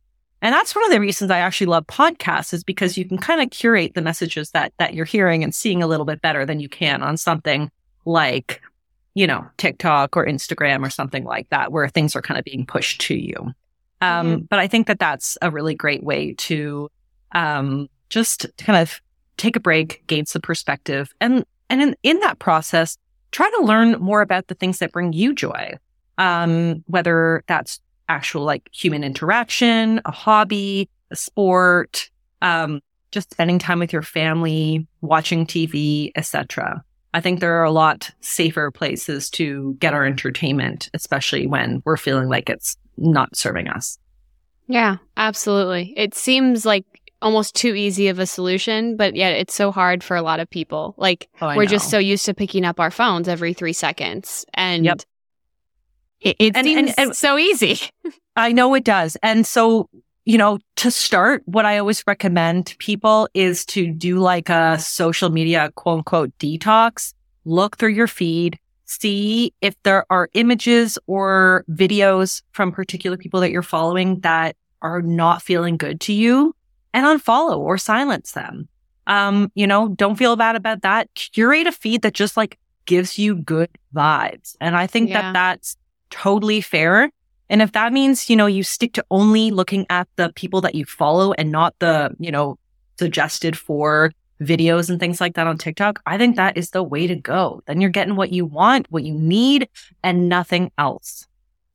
And 0.42 0.52
that's 0.52 0.74
one 0.74 0.84
of 0.84 0.90
the 0.90 1.00
reasons 1.00 1.30
I 1.30 1.38
actually 1.38 1.68
love 1.68 1.86
podcasts 1.86 2.52
is 2.52 2.64
because 2.64 2.98
you 2.98 3.06
can 3.06 3.16
kind 3.16 3.40
of 3.40 3.50
curate 3.50 3.94
the 3.94 4.02
messages 4.02 4.50
that, 4.50 4.74
that 4.78 4.92
you're 4.92 5.06
hearing 5.06 5.42
and 5.42 5.54
seeing 5.54 5.82
a 5.82 5.86
little 5.86 6.04
bit 6.04 6.20
better 6.20 6.44
than 6.44 6.60
you 6.60 6.68
can 6.68 7.02
on 7.02 7.16
something 7.16 7.70
like, 8.04 8.60
you 9.14 9.26
know, 9.26 9.46
TikTok 9.56 10.16
or 10.16 10.26
Instagram 10.26 10.84
or 10.84 10.90
something 10.90 11.24
like 11.24 11.48
that, 11.50 11.72
where 11.72 11.88
things 11.88 12.16
are 12.16 12.22
kind 12.22 12.38
of 12.38 12.44
being 12.44 12.66
pushed 12.66 13.00
to 13.02 13.14
you. 13.14 13.52
Um, 14.00 14.26
mm-hmm. 14.26 14.44
But 14.50 14.58
I 14.58 14.66
think 14.66 14.86
that 14.88 14.98
that's 14.98 15.38
a 15.40 15.50
really 15.50 15.74
great 15.74 16.02
way 16.02 16.34
to 16.34 16.90
um, 17.32 17.88
just 18.10 18.46
kind 18.58 18.80
of 18.80 19.00
take 19.36 19.56
a 19.56 19.60
break, 19.60 20.04
gain 20.06 20.26
some 20.26 20.42
perspective, 20.42 21.12
and 21.20 21.44
and 21.70 21.80
in, 21.80 21.96
in 22.02 22.20
that 22.20 22.38
process, 22.38 22.98
try 23.30 23.50
to 23.58 23.64
learn 23.64 23.92
more 24.00 24.20
about 24.20 24.48
the 24.48 24.54
things 24.54 24.78
that 24.78 24.92
bring 24.92 25.12
you 25.12 25.34
joy. 25.34 25.78
Um, 26.18 26.84
whether 26.86 27.42
that's 27.48 27.80
actual 28.08 28.44
like 28.44 28.68
human 28.72 29.02
interaction, 29.02 30.00
a 30.04 30.12
hobby, 30.12 30.88
a 31.10 31.16
sport, 31.16 32.10
um, 32.42 32.80
just 33.10 33.32
spending 33.32 33.58
time 33.58 33.78
with 33.78 33.92
your 33.92 34.02
family, 34.02 34.86
watching 35.00 35.46
TV, 35.46 36.12
etc. 36.14 36.84
I 37.14 37.20
think 37.20 37.38
there 37.38 37.60
are 37.60 37.64
a 37.64 37.70
lot 37.70 38.10
safer 38.20 38.72
places 38.72 39.30
to 39.30 39.76
get 39.78 39.94
our 39.94 40.04
entertainment, 40.04 40.90
especially 40.94 41.46
when 41.46 41.80
we're 41.84 41.96
feeling 41.96 42.28
like 42.28 42.50
it's 42.50 42.76
not 42.96 43.36
serving 43.36 43.68
us. 43.68 43.98
Yeah, 44.66 44.96
absolutely. 45.16 45.94
It 45.96 46.14
seems 46.14 46.66
like 46.66 46.84
almost 47.22 47.54
too 47.54 47.76
easy 47.76 48.08
of 48.08 48.18
a 48.18 48.26
solution, 48.26 48.96
but 48.96 49.14
yet 49.14 49.32
it's 49.32 49.54
so 49.54 49.70
hard 49.70 50.02
for 50.02 50.16
a 50.16 50.22
lot 50.22 50.40
of 50.40 50.50
people. 50.50 50.96
Like 50.98 51.28
oh, 51.40 51.48
we're 51.56 51.62
know. 51.62 51.70
just 51.70 51.88
so 51.88 51.98
used 51.98 52.26
to 52.26 52.34
picking 52.34 52.64
up 52.64 52.80
our 52.80 52.90
phones 52.90 53.28
every 53.28 53.54
three 53.54 53.72
seconds. 53.72 54.44
And 54.52 54.84
yep. 54.84 55.00
It, 56.20 56.36
it 56.40 56.56
and, 56.56 56.64
seems 56.64 56.90
and, 56.90 56.98
and 56.98 57.16
so 57.16 57.38
easy. 57.38 57.78
I 58.36 58.50
know 58.50 58.74
it 58.74 58.82
does. 58.82 59.16
And 59.22 59.46
so, 59.46 59.88
you 60.24 60.38
know, 60.38 60.58
to 60.76 60.90
start, 60.90 61.42
what 61.46 61.66
I 61.66 61.78
always 61.78 62.02
recommend 62.06 62.66
to 62.66 62.76
people 62.78 63.28
is 63.34 63.64
to 63.66 63.86
do 63.92 64.18
like 64.18 64.48
a 64.48 64.78
social 64.78 65.30
media 65.30 65.70
quote 65.74 65.98
unquote 65.98 66.38
detox. 66.38 67.12
Look 67.44 67.76
through 67.76 67.90
your 67.90 68.06
feed, 68.06 68.58
see 68.86 69.52
if 69.60 69.74
there 69.82 70.06
are 70.10 70.30
images 70.32 70.98
or 71.06 71.64
videos 71.70 72.42
from 72.52 72.72
particular 72.72 73.16
people 73.16 73.40
that 73.40 73.50
you're 73.50 73.62
following 73.62 74.20
that 74.20 74.56
are 74.80 75.02
not 75.02 75.42
feeling 75.42 75.76
good 75.76 76.00
to 76.02 76.12
you 76.12 76.54
and 76.94 77.04
unfollow 77.06 77.58
or 77.58 77.76
silence 77.76 78.32
them. 78.32 78.68
Um, 79.06 79.52
you 79.54 79.66
know, 79.66 79.88
don't 79.88 80.16
feel 80.16 80.36
bad 80.36 80.56
about 80.56 80.82
that. 80.82 81.14
Curate 81.14 81.66
a 81.66 81.72
feed 81.72 82.02
that 82.02 82.14
just 82.14 82.36
like 82.36 82.58
gives 82.86 83.18
you 83.18 83.34
good 83.34 83.68
vibes. 83.94 84.56
And 84.60 84.76
I 84.76 84.86
think 84.86 85.10
yeah. 85.10 85.20
that 85.20 85.32
that's 85.34 85.76
totally 86.10 86.62
fair. 86.62 87.10
And 87.54 87.62
if 87.62 87.70
that 87.70 87.92
means, 87.92 88.28
you 88.28 88.34
know, 88.34 88.46
you 88.46 88.64
stick 88.64 88.94
to 88.94 89.04
only 89.12 89.52
looking 89.52 89.86
at 89.88 90.08
the 90.16 90.32
people 90.34 90.60
that 90.62 90.74
you 90.74 90.84
follow 90.84 91.34
and 91.34 91.52
not 91.52 91.72
the, 91.78 92.10
you 92.18 92.32
know, 92.32 92.58
suggested 92.98 93.56
for 93.56 94.10
videos 94.40 94.90
and 94.90 94.98
things 94.98 95.20
like 95.20 95.36
that 95.36 95.46
on 95.46 95.56
TikTok, 95.56 96.00
I 96.04 96.18
think 96.18 96.34
that 96.34 96.56
is 96.56 96.70
the 96.70 96.82
way 96.82 97.06
to 97.06 97.14
go. 97.14 97.62
Then 97.66 97.80
you're 97.80 97.90
getting 97.90 98.16
what 98.16 98.32
you 98.32 98.44
want, 98.44 98.88
what 98.90 99.04
you 99.04 99.14
need, 99.14 99.68
and 100.02 100.28
nothing 100.28 100.72
else. 100.78 101.28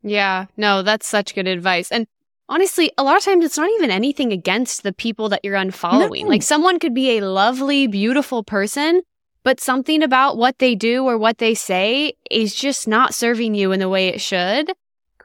Yeah, 0.03 0.47
no, 0.57 0.81
that's 0.81 1.07
such 1.07 1.33
good 1.33 1.47
advice. 1.47 1.93
And 1.93 2.07
honestly, 2.49 2.91
a 2.97 3.03
lot 3.03 3.15
of 3.15 3.23
times 3.23 3.45
it's 3.45 3.57
not 3.57 3.69
even 3.75 3.89
anything 3.89 4.33
against 4.33 4.83
the 4.83 4.91
people 4.91 5.29
that 5.29 5.45
you're 5.45 5.55
unfollowing. 5.55 6.23
No. 6.23 6.27
Like 6.27 6.43
someone 6.43 6.79
could 6.79 6.93
be 6.93 7.11
a 7.11 7.25
lovely, 7.25 7.87
beautiful 7.87 8.43
person, 8.43 9.01
but 9.43 9.61
something 9.61 10.03
about 10.03 10.35
what 10.35 10.59
they 10.59 10.75
do 10.75 11.05
or 11.05 11.17
what 11.17 11.37
they 11.37 11.53
say 11.55 12.15
is 12.29 12.53
just 12.53 12.85
not 12.85 13.15
serving 13.15 13.55
you 13.55 13.71
in 13.71 13.79
the 13.79 13.87
way 13.87 14.09
it 14.09 14.19
should. 14.19 14.73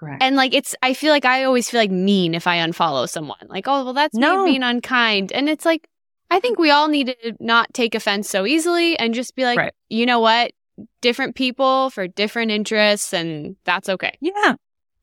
Correct. 0.04 0.22
And 0.22 0.36
like 0.36 0.54
it's, 0.54 0.74
I 0.82 0.94
feel 0.94 1.10
like 1.10 1.24
I 1.24 1.44
always 1.44 1.68
feel 1.68 1.80
like 1.80 1.90
mean 1.90 2.34
if 2.34 2.46
I 2.46 2.58
unfollow 2.58 3.08
someone. 3.08 3.46
Like, 3.48 3.66
oh, 3.66 3.84
well, 3.84 3.92
that's 3.92 4.14
no. 4.14 4.44
me 4.44 4.52
being 4.52 4.62
unkind. 4.62 5.32
And 5.32 5.48
it's 5.48 5.64
like, 5.64 5.88
I 6.30 6.40
think 6.40 6.58
we 6.58 6.70
all 6.70 6.88
need 6.88 7.14
to 7.22 7.36
not 7.38 7.72
take 7.74 7.94
offense 7.94 8.28
so 8.28 8.46
easily 8.46 8.98
and 8.98 9.14
just 9.14 9.36
be 9.36 9.44
like, 9.44 9.58
right. 9.58 9.72
you 9.88 10.06
know 10.06 10.20
what? 10.20 10.52
Different 11.00 11.36
people 11.36 11.90
for 11.90 12.08
different 12.08 12.50
interests, 12.50 13.14
and 13.14 13.56
that's 13.64 13.88
okay. 13.88 14.16
Yeah. 14.20 14.54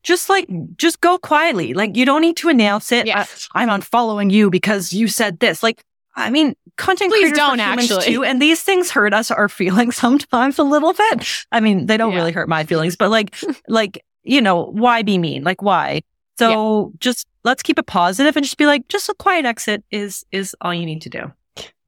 Just 0.02 0.28
like, 0.28 0.48
just 0.76 1.00
go 1.00 1.16
quietly. 1.16 1.74
Like, 1.74 1.96
you 1.96 2.04
don't 2.04 2.20
need 2.20 2.36
to 2.38 2.48
announce 2.48 2.92
it. 2.92 3.02
Uh, 3.02 3.04
yeah. 3.06 3.26
I'm 3.54 3.68
unfollowing 3.68 4.30
you 4.30 4.50
because 4.50 4.92
you 4.92 5.08
said 5.08 5.38
this. 5.38 5.62
Like, 5.62 5.82
I 6.14 6.30
mean, 6.30 6.54
content 6.76 7.10
Please 7.10 7.30
creators 7.30 7.38
don't 7.38 7.60
actually. 7.60 8.04
Too, 8.04 8.24
and 8.24 8.42
these 8.42 8.60
things 8.62 8.90
hurt 8.90 9.14
us 9.14 9.30
our 9.30 9.48
feelings 9.60 9.96
sometimes 9.96 10.58
a 10.58 10.64
little 10.64 10.92
bit. 10.92 11.26
I 11.50 11.60
mean, 11.60 11.86
they 11.86 11.96
don't 11.96 12.12
yeah. 12.12 12.18
really 12.18 12.32
hurt 12.32 12.48
my 12.48 12.64
feelings, 12.64 12.96
but 12.96 13.10
like, 13.10 13.34
like, 13.68 14.04
you 14.22 14.40
know, 14.40 14.66
why 14.66 15.02
be 15.02 15.18
mean? 15.18 15.44
Like, 15.44 15.62
why? 15.62 16.02
So 16.38 16.90
yeah. 16.92 16.96
just 16.98 17.26
let's 17.44 17.62
keep 17.62 17.78
it 17.78 17.86
positive 17.86 18.36
and 18.36 18.44
just 18.44 18.56
be 18.56 18.66
like, 18.66 18.88
just 18.88 19.08
a 19.08 19.14
quiet 19.14 19.44
exit 19.44 19.84
is, 19.90 20.24
is 20.32 20.56
all 20.60 20.72
you 20.72 20.86
need 20.86 21.02
to 21.02 21.10
do. 21.10 21.32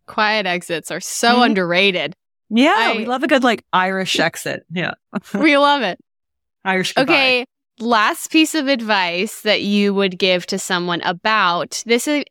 Quiet 0.07 0.47
exits 0.47 0.91
are 0.91 1.01
so 1.01 1.35
mm-hmm. 1.35 1.43
underrated. 1.43 2.15
Yeah. 2.51 2.75
I, 2.77 2.97
we 2.97 3.07
love 3.07 3.23
a 3.23 3.27
good 3.27 3.43
like 3.43 3.65
Irish 3.73 4.19
exit. 4.21 4.65
Yeah. 4.71 4.95
we 5.35 5.57
love 5.57 5.83
it. 5.83 5.99
Irish. 6.65 6.93
Goodbye. 6.93 7.13
Okay. 7.13 7.47
Last 7.81 8.31
piece 8.31 8.55
of 8.55 8.69
advice 8.69 9.41
that 9.43 9.63
you 9.63 9.95
would 9.95 10.19
give 10.19 10.47
to 10.47 10.59
someone 10.59 11.01
about 11.03 11.83
this 11.87 12.07
is 12.07 12.25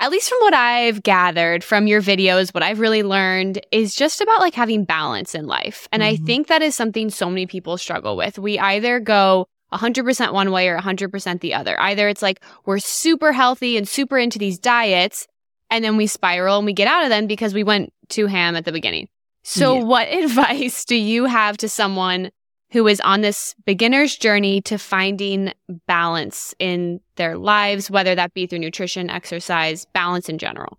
at 0.00 0.10
least 0.10 0.28
from 0.28 0.38
what 0.40 0.54
I've 0.54 1.02
gathered 1.02 1.64
from 1.64 1.86
your 1.86 2.00
videos, 2.00 2.54
what 2.54 2.62
I've 2.62 2.80
really 2.80 3.02
learned 3.02 3.60
is 3.72 3.94
just 3.94 4.20
about 4.20 4.40
like 4.40 4.54
having 4.54 4.84
balance 4.84 5.34
in 5.34 5.46
life. 5.46 5.88
And 5.90 6.02
mm-hmm. 6.02 6.22
I 6.22 6.26
think 6.26 6.46
that 6.46 6.62
is 6.62 6.74
something 6.76 7.10
so 7.10 7.28
many 7.28 7.46
people 7.46 7.76
struggle 7.76 8.16
with. 8.16 8.38
We 8.38 8.58
either 8.58 9.00
go 9.00 9.48
100% 9.72 10.32
one 10.32 10.50
way 10.50 10.68
or 10.68 10.78
100% 10.78 11.40
the 11.40 11.54
other. 11.54 11.80
Either 11.80 12.08
it's 12.08 12.22
like 12.22 12.40
we're 12.64 12.78
super 12.78 13.32
healthy 13.32 13.76
and 13.76 13.88
super 13.88 14.18
into 14.18 14.38
these 14.38 14.58
diets, 14.58 15.26
and 15.70 15.84
then 15.84 15.96
we 15.96 16.06
spiral 16.06 16.58
and 16.58 16.66
we 16.66 16.72
get 16.72 16.88
out 16.88 17.02
of 17.02 17.10
them 17.10 17.26
because 17.26 17.52
we 17.52 17.64
went 17.64 17.92
too 18.08 18.26
ham 18.26 18.56
at 18.56 18.64
the 18.64 18.72
beginning. 18.72 19.08
So, 19.42 19.76
yeah. 19.76 19.84
what 19.84 20.08
advice 20.12 20.84
do 20.84 20.96
you 20.96 21.24
have 21.24 21.56
to 21.58 21.68
someone 21.68 22.30
who 22.70 22.86
is 22.86 23.00
on 23.00 23.22
this 23.22 23.54
beginner's 23.64 24.16
journey 24.16 24.60
to 24.62 24.78
finding 24.78 25.52
balance 25.86 26.54
in 26.58 27.00
their 27.16 27.36
lives, 27.36 27.90
whether 27.90 28.14
that 28.14 28.34
be 28.34 28.46
through 28.46 28.58
nutrition, 28.58 29.10
exercise, 29.10 29.86
balance 29.86 30.28
in 30.28 30.38
general. 30.38 30.78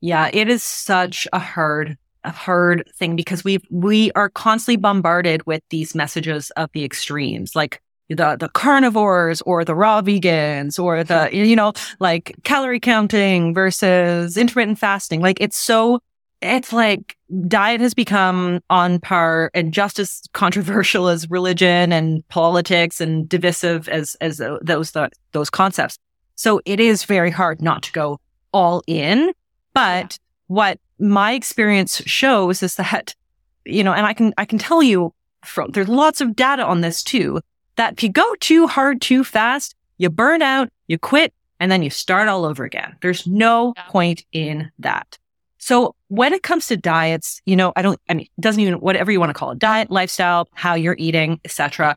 Yeah, 0.00 0.30
it 0.32 0.48
is 0.48 0.62
such 0.62 1.26
a 1.32 1.38
hard, 1.38 1.96
a 2.22 2.30
hard 2.30 2.88
thing 2.96 3.16
because 3.16 3.42
we 3.42 3.58
we 3.70 4.12
are 4.12 4.28
constantly 4.28 4.76
bombarded 4.76 5.44
with 5.46 5.62
these 5.70 5.94
messages 5.94 6.50
of 6.52 6.70
the 6.72 6.84
extremes, 6.84 7.56
like 7.56 7.80
the 8.08 8.36
the 8.38 8.48
carnivores 8.50 9.42
or 9.42 9.64
the 9.64 9.74
raw 9.74 10.00
vegans 10.00 10.82
or 10.82 11.02
the 11.02 11.28
you 11.32 11.56
know 11.56 11.72
like 12.00 12.36
calorie 12.44 12.80
counting 12.80 13.54
versus 13.54 14.36
intermittent 14.36 14.78
fasting. 14.78 15.20
Like 15.20 15.40
it's 15.40 15.58
so 15.58 16.00
it's 16.40 16.72
like 16.72 17.16
diet 17.46 17.80
has 17.80 17.94
become 17.94 18.60
on 18.70 19.00
par 19.00 19.50
and 19.54 19.72
just 19.72 19.98
as 19.98 20.22
controversial 20.32 21.08
as 21.08 21.28
religion 21.30 21.92
and 21.92 22.26
politics 22.28 23.00
and 23.00 23.28
divisive 23.28 23.88
as 23.88 24.16
as 24.20 24.40
those 24.62 24.92
those 25.32 25.50
concepts. 25.50 25.98
So 26.36 26.60
it 26.64 26.78
is 26.78 27.04
very 27.04 27.30
hard 27.30 27.60
not 27.60 27.82
to 27.84 27.92
go 27.92 28.20
all 28.52 28.82
in. 28.86 29.32
But 29.74 30.18
what 30.46 30.78
my 30.98 31.32
experience 31.32 32.02
shows 32.06 32.62
is 32.62 32.76
that, 32.76 33.14
you 33.64 33.82
know, 33.82 33.92
and 33.92 34.06
I 34.06 34.12
can 34.12 34.32
I 34.38 34.44
can 34.44 34.58
tell 34.58 34.82
you 34.82 35.12
from 35.44 35.70
there's 35.72 35.88
lots 35.88 36.20
of 36.20 36.36
data 36.36 36.64
on 36.64 36.80
this 36.80 37.02
too, 37.02 37.40
that 37.76 37.94
if 37.94 38.02
you 38.02 38.10
go 38.10 38.34
too 38.36 38.66
hard 38.66 39.00
too 39.00 39.24
fast, 39.24 39.74
you 39.98 40.08
burn 40.10 40.42
out, 40.42 40.68
you 40.86 40.98
quit, 40.98 41.34
and 41.58 41.70
then 41.70 41.82
you 41.82 41.90
start 41.90 42.28
all 42.28 42.44
over 42.44 42.64
again. 42.64 42.96
There's 43.02 43.26
no 43.26 43.74
point 43.88 44.24
in 44.32 44.70
that. 44.78 45.18
So 45.68 45.94
when 46.06 46.32
it 46.32 46.42
comes 46.42 46.66
to 46.68 46.78
diets, 46.78 47.42
you 47.44 47.54
know, 47.54 47.74
I 47.76 47.82
don't, 47.82 48.00
I 48.08 48.14
mean, 48.14 48.24
it 48.24 48.40
doesn't 48.40 48.58
even, 48.58 48.80
whatever 48.80 49.12
you 49.12 49.20
want 49.20 49.28
to 49.28 49.34
call 49.34 49.50
it, 49.50 49.58
diet, 49.58 49.90
lifestyle, 49.90 50.48
how 50.54 50.72
you're 50.72 50.96
eating, 50.98 51.42
etc. 51.44 51.94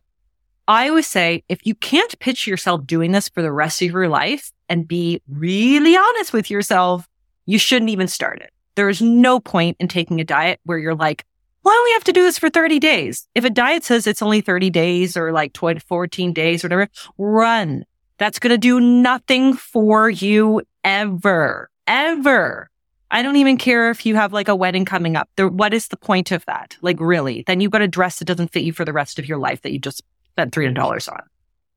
I 0.68 0.90
always 0.90 1.06
say, 1.06 1.42
if 1.48 1.64
you 1.64 1.74
can't 1.74 2.18
picture 2.18 2.50
yourself 2.50 2.86
doing 2.86 3.12
this 3.12 3.30
for 3.30 3.40
the 3.40 3.50
rest 3.50 3.80
of 3.80 3.90
your 3.90 4.10
life 4.10 4.52
and 4.68 4.86
be 4.86 5.22
really 5.26 5.96
honest 5.96 6.34
with 6.34 6.50
yourself, 6.50 7.08
you 7.46 7.58
shouldn't 7.58 7.90
even 7.90 8.08
start 8.08 8.42
it. 8.42 8.50
There 8.74 8.90
is 8.90 9.00
no 9.00 9.40
point 9.40 9.78
in 9.80 9.88
taking 9.88 10.20
a 10.20 10.24
diet 10.24 10.60
where 10.64 10.76
you're 10.76 10.94
like, 10.94 11.24
why 11.62 11.72
do 11.72 11.82
we 11.82 11.92
have 11.92 12.04
to 12.04 12.12
do 12.12 12.24
this 12.24 12.38
for 12.38 12.50
30 12.50 12.78
days? 12.78 13.26
If 13.34 13.44
a 13.44 13.48
diet 13.48 13.84
says 13.84 14.06
it's 14.06 14.20
only 14.20 14.42
30 14.42 14.68
days 14.68 15.16
or 15.16 15.32
like 15.32 15.54
20, 15.54 15.80
14 15.80 16.34
days 16.34 16.62
or 16.62 16.66
whatever, 16.66 16.88
run. 17.16 17.86
That's 18.18 18.38
going 18.38 18.50
to 18.52 18.58
do 18.58 18.80
nothing 18.80 19.54
for 19.54 20.10
you 20.10 20.60
ever, 20.84 21.70
ever. 21.86 22.68
I 23.12 23.22
don't 23.22 23.36
even 23.36 23.58
care 23.58 23.90
if 23.90 24.06
you 24.06 24.16
have 24.16 24.32
like 24.32 24.48
a 24.48 24.56
wedding 24.56 24.86
coming 24.86 25.16
up. 25.16 25.28
What 25.38 25.74
is 25.74 25.88
the 25.88 25.98
point 25.98 26.32
of 26.32 26.44
that? 26.46 26.76
Like, 26.80 26.98
really? 26.98 27.44
Then 27.46 27.60
you've 27.60 27.70
got 27.70 27.82
a 27.82 27.86
dress 27.86 28.18
that 28.18 28.24
doesn't 28.24 28.52
fit 28.52 28.64
you 28.64 28.72
for 28.72 28.86
the 28.86 28.92
rest 28.92 29.18
of 29.18 29.28
your 29.28 29.36
life 29.36 29.60
that 29.62 29.72
you 29.72 29.78
just 29.78 30.02
spent 30.30 30.54
$300 30.54 31.12
on. 31.12 31.20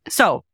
So 0.08 0.46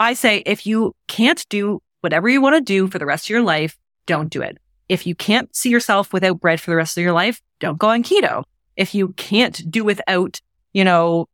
I 0.00 0.14
say 0.14 0.42
if 0.46 0.66
you 0.66 0.96
can't 1.08 1.46
do 1.50 1.82
whatever 2.00 2.26
you 2.26 2.40
want 2.40 2.56
to 2.56 2.62
do 2.62 2.88
for 2.88 2.98
the 2.98 3.04
rest 3.04 3.26
of 3.26 3.30
your 3.30 3.42
life, 3.42 3.76
don't 4.06 4.30
do 4.30 4.40
it. 4.40 4.56
If 4.88 5.06
you 5.06 5.14
can't 5.14 5.54
see 5.54 5.68
yourself 5.68 6.12
without 6.12 6.40
bread 6.40 6.58
for 6.58 6.70
the 6.70 6.76
rest 6.76 6.96
of 6.96 7.02
your 7.02 7.12
life, 7.12 7.42
don't 7.58 7.78
go 7.78 7.90
on 7.90 8.02
keto. 8.02 8.44
If 8.76 8.94
you 8.94 9.08
can't 9.18 9.70
do 9.70 9.84
without, 9.84 10.40
you 10.72 10.84
know, 10.84 11.28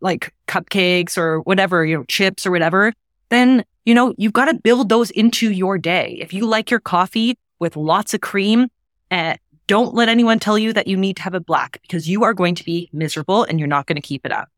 like 0.00 0.34
cupcakes 0.48 1.16
or 1.16 1.40
whatever, 1.42 1.86
you 1.86 1.96
know, 1.96 2.04
chips 2.04 2.44
or 2.44 2.50
whatever, 2.50 2.92
then, 3.28 3.64
you 3.84 3.94
know, 3.94 4.14
you've 4.18 4.32
got 4.32 4.46
to 4.46 4.54
build 4.54 4.88
those 4.88 5.12
into 5.12 5.52
your 5.52 5.78
day. 5.78 6.18
If 6.20 6.32
you 6.32 6.44
like 6.44 6.72
your 6.72 6.80
coffee 6.80 7.38
with 7.58 7.76
lots 7.76 8.14
of 8.14 8.20
cream, 8.20 8.68
uh, 9.10 9.34
don't 9.66 9.94
let 9.94 10.08
anyone 10.08 10.38
tell 10.38 10.58
you 10.58 10.72
that 10.72 10.86
you 10.86 10.96
need 10.96 11.16
to 11.16 11.22
have 11.22 11.34
a 11.34 11.40
black 11.40 11.78
because 11.82 12.08
you 12.08 12.24
are 12.24 12.34
going 12.34 12.54
to 12.54 12.64
be 12.64 12.88
miserable 12.92 13.44
and 13.44 13.58
you're 13.58 13.68
not 13.68 13.86
going 13.86 13.96
to 13.96 14.02
keep 14.02 14.24
it 14.24 14.32
up. 14.32 14.48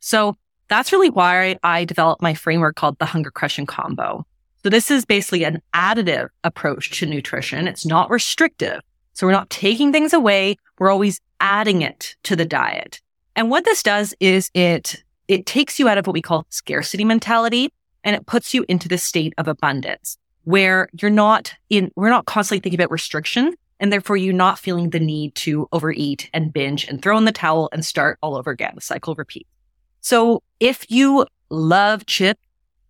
So 0.00 0.36
that's 0.68 0.92
really 0.92 1.10
why 1.10 1.58
I 1.62 1.84
developed 1.84 2.22
my 2.22 2.34
framework 2.34 2.76
called 2.76 2.98
the 2.98 3.06
hunger 3.06 3.30
crushing 3.30 3.66
combo. 3.66 4.26
So 4.62 4.70
this 4.70 4.90
is 4.90 5.04
basically 5.04 5.44
an 5.44 5.62
additive 5.74 6.28
approach 6.42 6.98
to 6.98 7.06
nutrition. 7.06 7.66
It's 7.66 7.86
not 7.86 8.10
restrictive. 8.10 8.80
So 9.14 9.26
we're 9.26 9.32
not 9.32 9.50
taking 9.50 9.92
things 9.92 10.12
away. 10.12 10.56
We're 10.78 10.90
always 10.90 11.20
adding 11.40 11.82
it 11.82 12.16
to 12.24 12.36
the 12.36 12.44
diet. 12.44 13.00
And 13.36 13.50
what 13.50 13.64
this 13.64 13.82
does 13.82 14.14
is 14.20 14.50
it, 14.54 15.02
it 15.28 15.46
takes 15.46 15.78
you 15.78 15.88
out 15.88 15.98
of 15.98 16.06
what 16.06 16.14
we 16.14 16.22
call 16.22 16.46
scarcity 16.50 17.04
mentality 17.04 17.72
and 18.02 18.14
it 18.14 18.26
puts 18.26 18.52
you 18.52 18.64
into 18.68 18.88
the 18.88 18.98
state 18.98 19.32
of 19.38 19.48
abundance 19.48 20.18
where 20.44 20.88
you're 21.00 21.10
not 21.10 21.54
in, 21.70 21.90
we're 21.96 22.10
not 22.10 22.26
constantly 22.26 22.60
thinking 22.60 22.80
about 22.80 22.90
restriction 22.90 23.54
and 23.80 23.92
therefore 23.92 24.16
you're 24.16 24.32
not 24.32 24.58
feeling 24.58 24.90
the 24.90 25.00
need 25.00 25.34
to 25.34 25.68
overeat 25.72 26.30
and 26.32 26.52
binge 26.52 26.86
and 26.86 27.02
throw 27.02 27.18
in 27.18 27.24
the 27.24 27.32
towel 27.32 27.68
and 27.72 27.84
start 27.84 28.18
all 28.22 28.36
over 28.36 28.50
again. 28.50 28.72
The 28.74 28.80
cycle 28.80 29.14
repeats. 29.14 29.48
So 30.00 30.42
if 30.60 30.90
you 30.90 31.26
love 31.50 32.06
chip, 32.06 32.38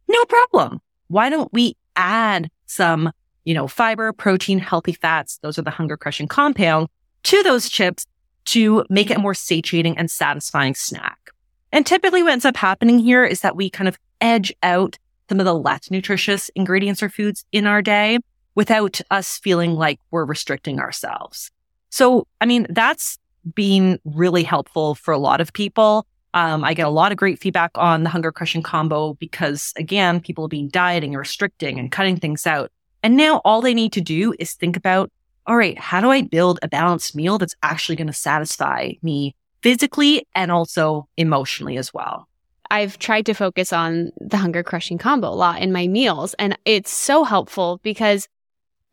no 0.08 0.24
problem. 0.24 0.80
Why 1.08 1.30
don't 1.30 1.52
we 1.52 1.76
add 1.96 2.50
some, 2.66 3.12
you 3.44 3.54
know, 3.54 3.68
fiber, 3.68 4.12
protein, 4.12 4.58
healthy 4.58 4.92
fats? 4.92 5.38
Those 5.42 5.58
are 5.58 5.62
the 5.62 5.70
hunger 5.70 5.96
crushing 5.96 6.28
compound 6.28 6.88
to 7.24 7.42
those 7.42 7.68
chips 7.68 8.06
to 8.46 8.84
make 8.90 9.10
it 9.10 9.16
a 9.16 9.20
more 9.20 9.34
satiating 9.34 9.96
and 9.96 10.10
satisfying 10.10 10.74
snack. 10.74 11.30
And 11.72 11.86
typically 11.86 12.22
what 12.22 12.32
ends 12.32 12.44
up 12.44 12.56
happening 12.56 12.98
here 12.98 13.24
is 13.24 13.40
that 13.40 13.56
we 13.56 13.70
kind 13.70 13.88
of 13.88 13.98
edge 14.20 14.52
out 14.62 14.98
some 15.28 15.40
of 15.40 15.46
the 15.46 15.54
less 15.54 15.90
nutritious 15.90 16.50
ingredients 16.54 17.02
or 17.02 17.08
foods 17.08 17.44
in 17.52 17.66
our 17.66 17.82
day 17.82 18.18
without 18.54 19.00
us 19.10 19.38
feeling 19.38 19.74
like 19.74 19.98
we're 20.10 20.24
restricting 20.24 20.78
ourselves. 20.78 21.50
So, 21.90 22.26
I 22.40 22.46
mean, 22.46 22.66
that's 22.70 23.18
been 23.54 23.98
really 24.04 24.42
helpful 24.42 24.94
for 24.94 25.12
a 25.12 25.18
lot 25.18 25.40
of 25.40 25.52
people. 25.52 26.06
Um, 26.34 26.64
I 26.64 26.74
get 26.74 26.86
a 26.86 26.90
lot 26.90 27.12
of 27.12 27.18
great 27.18 27.40
feedback 27.40 27.70
on 27.76 28.02
the 28.02 28.10
hunger 28.10 28.32
crushing 28.32 28.62
combo 28.62 29.14
because 29.14 29.72
again, 29.76 30.20
people 30.20 30.44
have 30.44 30.50
been 30.50 30.68
dieting 30.68 31.14
and 31.14 31.18
restricting 31.18 31.78
and 31.78 31.92
cutting 31.92 32.16
things 32.16 32.46
out. 32.46 32.72
And 33.02 33.16
now 33.16 33.40
all 33.44 33.60
they 33.60 33.74
need 33.74 33.92
to 33.92 34.00
do 34.00 34.34
is 34.38 34.54
think 34.54 34.76
about, 34.76 35.12
all 35.46 35.56
right, 35.56 35.78
how 35.78 36.00
do 36.00 36.10
I 36.10 36.22
build 36.22 36.58
a 36.62 36.68
balanced 36.68 37.14
meal 37.14 37.38
that's 37.38 37.54
actually 37.62 37.96
going 37.96 38.06
to 38.06 38.12
satisfy 38.12 38.92
me 39.02 39.36
physically 39.62 40.26
and 40.34 40.50
also 40.50 41.06
emotionally 41.16 41.76
as 41.76 41.92
well? 41.92 42.28
I've 42.70 42.98
tried 42.98 43.26
to 43.26 43.34
focus 43.34 43.72
on 43.72 44.12
the 44.20 44.36
hunger 44.36 44.62
crushing 44.62 44.98
combo 44.98 45.28
a 45.28 45.34
lot 45.34 45.60
in 45.62 45.72
my 45.72 45.86
meals 45.86 46.34
and 46.34 46.58
it's 46.64 46.90
so 46.90 47.24
helpful 47.24 47.80
because 47.82 48.28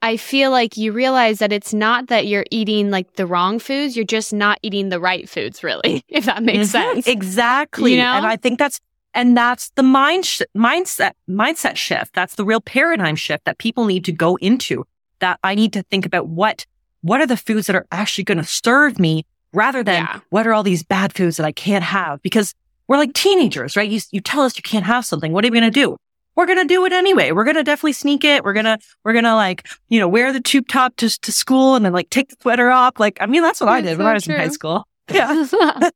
I 0.02 0.18
feel 0.18 0.50
like 0.50 0.78
you 0.78 0.92
realize 0.92 1.40
that 1.40 1.54
it's 1.54 1.74
not 1.74 2.08
that 2.08 2.26
you're 2.26 2.46
eating 2.50 2.90
like 2.90 3.14
the 3.14 3.28
wrong 3.28 3.60
foods, 3.60 3.96
you're 3.96 4.04
just 4.04 4.34
not 4.34 4.58
eating 4.64 4.90
the 4.90 5.00
right 5.00 5.30
foods, 5.30 5.64
really, 5.64 6.04
if 6.10 6.26
that 6.26 6.42
makes 6.42 6.70
mm-hmm. 6.70 6.94
sense. 6.94 7.08
Exactly. 7.08 7.92
You 7.92 7.98
know? 7.98 8.14
And 8.14 8.26
I 8.26 8.36
think 8.36 8.58
that's, 8.58 8.80
and 9.14 9.38
that's 9.38 9.70
the 9.72 9.84
mind 9.84 10.26
sh- 10.26 10.42
mindset, 10.58 11.12
mindset 11.30 11.76
shift. 11.76 12.16
That's 12.16 12.36
the 12.36 12.46
real 12.46 12.62
paradigm 12.62 13.16
shift 13.16 13.46
that 13.46 13.60
people 13.60 13.86
need 13.86 14.06
to 14.06 14.12
go 14.12 14.38
into 14.38 14.86
that 15.20 15.40
I 15.44 15.54
need 15.54 15.74
to 15.74 15.84
think 15.84 16.06
about 16.06 16.28
what, 16.28 16.66
what 17.02 17.22
are 17.22 17.28
the 17.28 17.38
foods 17.38 17.68
that 17.68 17.76
are 17.76 17.86
actually 17.92 18.24
going 18.24 18.40
to 18.40 18.44
serve 18.44 18.98
me 18.98 19.26
rather 19.54 19.84
than 19.84 20.04
yeah. 20.04 20.20
what 20.30 20.48
are 20.48 20.54
all 20.54 20.64
these 20.64 20.84
bad 20.84 21.14
foods 21.14 21.38
that 21.38 21.46
I 21.46 21.52
can't 21.52 21.84
have? 21.84 22.24
Because 22.24 22.56
we're 22.92 22.98
like 22.98 23.14
teenagers, 23.14 23.78
right? 23.78 23.90
You, 23.90 24.02
you 24.12 24.20
tell 24.20 24.42
us 24.42 24.58
you 24.58 24.64
can't 24.64 24.86
have 24.86 25.06
something. 25.06 25.32
What 25.32 25.46
are 25.46 25.48
we 25.48 25.60
going 25.60 25.72
to 25.72 25.80
do? 25.80 25.96
we're 26.36 26.46
going 26.46 26.58
to 26.60 26.66
do 26.66 26.86
it 26.86 26.94
anyway. 26.94 27.32
We're 27.32 27.44
going 27.44 27.56
to 27.56 27.64
definitely 27.64 27.94
sneak 27.94 28.24
it. 28.24 28.44
We're 28.44 28.54
going 28.54 28.66
to, 28.66 28.80
we're 29.04 29.14
going 29.14 29.26
to 29.26 29.36
like, 29.36 29.68
you 29.90 30.00
know, 30.00 30.08
wear 30.08 30.32
the 30.32 30.42
tube 30.42 30.68
top 30.68 30.96
to, 30.98 31.10
to 31.22 31.32
school 31.32 31.76
and 31.76 31.86
then 31.86 31.94
like 31.94 32.10
take 32.10 32.30
the 32.30 32.36
sweater 32.42 32.70
off. 32.70 33.00
Like, 33.00 33.18
I 33.22 33.26
mean, 33.26 33.42
that's 33.42 33.60
what 33.60 33.70
I 33.70 33.82
did 33.82 33.98
so 33.98 33.98
when 34.00 34.08
I 34.08 34.14
was 34.14 34.24
true. 34.24 34.36
in 34.36 34.42
high 34.42 34.48
school. 34.50 34.88
Yeah. 35.12 35.90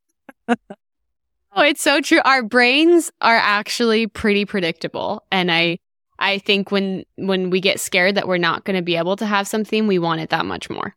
oh, 0.50 1.62
it's 1.62 1.82
so 1.82 2.02
true. 2.02 2.20
Our 2.26 2.44
brains 2.44 3.12
are 3.22 3.38
actually 3.38 4.08
pretty 4.08 4.44
predictable. 4.44 5.24
And 5.32 5.50
I, 5.50 5.80
I 6.20 6.40
think 6.40 6.70
when, 6.70 7.06
when 7.16 7.50
we 7.50 7.62
get 7.62 7.80
scared 7.80 8.16
that 8.16 8.28
we're 8.28 8.38
not 8.38 8.66
going 8.66 8.76
to 8.76 8.82
be 8.82 8.98
able 8.98 9.16
to 9.18 9.26
have 9.26 9.48
something, 9.48 9.88
we 9.88 10.00
want 10.00 10.20
it 10.20 10.32
that 10.32 10.46
much 10.46 10.70
more. 10.70 10.96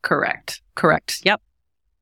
Correct. 0.00 0.62
Correct. 0.76 1.20
Yep. 1.24 1.42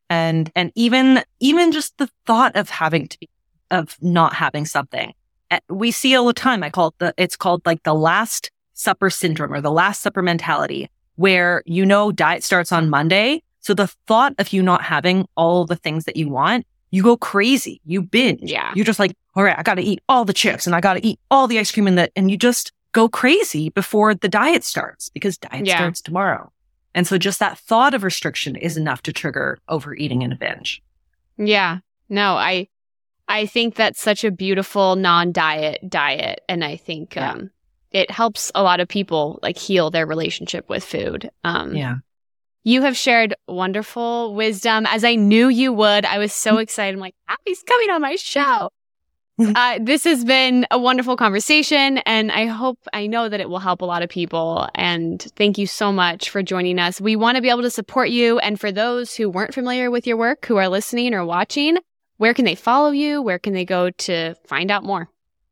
And, 0.08 0.52
and 0.54 0.70
even, 0.76 1.24
even 1.40 1.72
just 1.72 1.98
the 1.98 2.08
thought 2.26 2.54
of 2.54 2.70
having 2.70 3.08
to 3.08 3.18
be, 3.18 3.28
of 3.70 3.96
not 4.00 4.34
having 4.34 4.64
something 4.64 5.12
Eh, 5.50 5.60
we 5.68 5.90
see 5.90 6.16
all 6.16 6.26
the 6.26 6.32
time. 6.32 6.62
I 6.62 6.70
call 6.70 6.88
it 6.88 6.94
the, 6.98 7.14
it's 7.16 7.36
called 7.36 7.64
like 7.64 7.82
the 7.82 7.94
last 7.94 8.50
supper 8.74 9.10
syndrome 9.10 9.52
or 9.52 9.60
the 9.60 9.70
last 9.70 10.02
supper 10.02 10.22
mentality 10.22 10.90
where, 11.16 11.62
you 11.66 11.86
know, 11.86 12.12
diet 12.12 12.44
starts 12.44 12.72
on 12.72 12.90
Monday. 12.90 13.42
So 13.60 13.74
the 13.74 13.86
thought 14.06 14.34
of 14.38 14.52
you 14.52 14.62
not 14.62 14.82
having 14.82 15.26
all 15.36 15.64
the 15.64 15.76
things 15.76 16.04
that 16.04 16.16
you 16.16 16.28
want, 16.28 16.66
you 16.90 17.02
go 17.02 17.16
crazy. 17.16 17.80
You 17.84 18.02
binge. 18.02 18.50
Yeah. 18.50 18.72
You're 18.74 18.84
just 18.84 18.98
like, 18.98 19.16
all 19.34 19.42
right, 19.42 19.58
I 19.58 19.62
got 19.62 19.74
to 19.74 19.82
eat 19.82 20.00
all 20.08 20.24
the 20.24 20.32
chips 20.32 20.66
and 20.66 20.74
I 20.74 20.80
got 20.80 20.94
to 20.94 21.06
eat 21.06 21.18
all 21.30 21.46
the 21.46 21.58
ice 21.58 21.72
cream 21.72 21.86
and 21.86 21.98
that, 21.98 22.12
and 22.16 22.30
you 22.30 22.36
just 22.36 22.72
go 22.92 23.08
crazy 23.08 23.70
before 23.70 24.14
the 24.14 24.28
diet 24.28 24.64
starts 24.64 25.08
because 25.10 25.38
diet 25.38 25.66
yeah. 25.66 25.76
starts 25.76 26.00
tomorrow. 26.00 26.52
And 26.94 27.06
so 27.06 27.18
just 27.18 27.40
that 27.40 27.58
thought 27.58 27.92
of 27.92 28.04
restriction 28.04 28.56
is 28.56 28.76
enough 28.76 29.02
to 29.02 29.12
trigger 29.12 29.58
overeating 29.68 30.22
and 30.22 30.32
a 30.32 30.36
binge. 30.36 30.82
Yeah. 31.36 31.78
No, 32.08 32.36
I, 32.36 32.68
I 33.28 33.46
think 33.46 33.74
that's 33.74 34.00
such 34.00 34.24
a 34.24 34.30
beautiful 34.30 34.96
non-diet 34.96 35.88
diet. 35.88 36.42
And 36.48 36.64
I 36.64 36.76
think, 36.76 37.16
yeah. 37.16 37.32
um, 37.32 37.50
it 37.90 38.10
helps 38.10 38.52
a 38.54 38.62
lot 38.62 38.80
of 38.80 38.88
people 38.88 39.38
like 39.42 39.56
heal 39.56 39.90
their 39.90 40.06
relationship 40.06 40.68
with 40.68 40.84
food. 40.84 41.30
Um, 41.44 41.74
yeah. 41.74 41.96
You 42.62 42.82
have 42.82 42.96
shared 42.96 43.34
wonderful 43.46 44.34
wisdom 44.34 44.86
as 44.86 45.04
I 45.04 45.14
knew 45.14 45.48
you 45.48 45.72
would. 45.72 46.04
I 46.04 46.18
was 46.18 46.32
so 46.32 46.58
excited. 46.58 46.94
I'm 46.94 47.00
like, 47.00 47.14
Abbey's 47.28 47.62
coming 47.62 47.90
on 47.90 48.02
my 48.02 48.16
show. 48.16 48.70
uh, 49.38 49.78
this 49.80 50.02
has 50.04 50.24
been 50.24 50.66
a 50.70 50.78
wonderful 50.78 51.16
conversation 51.16 51.98
and 51.98 52.32
I 52.32 52.46
hope, 52.46 52.78
I 52.92 53.06
know 53.06 53.28
that 53.28 53.38
it 53.38 53.48
will 53.48 53.58
help 53.60 53.82
a 53.82 53.84
lot 53.84 54.02
of 54.02 54.08
people. 54.08 54.68
And 54.74 55.22
thank 55.36 55.58
you 55.58 55.66
so 55.66 55.92
much 55.92 56.30
for 56.30 56.42
joining 56.42 56.78
us. 56.78 57.00
We 57.00 57.16
want 57.16 57.36
to 57.36 57.42
be 57.42 57.50
able 57.50 57.62
to 57.62 57.70
support 57.70 58.08
you. 58.10 58.38
And 58.40 58.58
for 58.58 58.72
those 58.72 59.14
who 59.14 59.30
weren't 59.30 59.54
familiar 59.54 59.90
with 59.90 60.06
your 60.06 60.16
work, 60.16 60.46
who 60.46 60.56
are 60.56 60.68
listening 60.68 61.14
or 61.14 61.24
watching, 61.24 61.78
where 62.18 62.34
can 62.34 62.44
they 62.44 62.54
follow 62.54 62.90
you? 62.90 63.22
Where 63.22 63.38
can 63.38 63.52
they 63.52 63.64
go 63.64 63.90
to 63.90 64.34
find 64.46 64.70
out 64.70 64.84
more? 64.84 65.08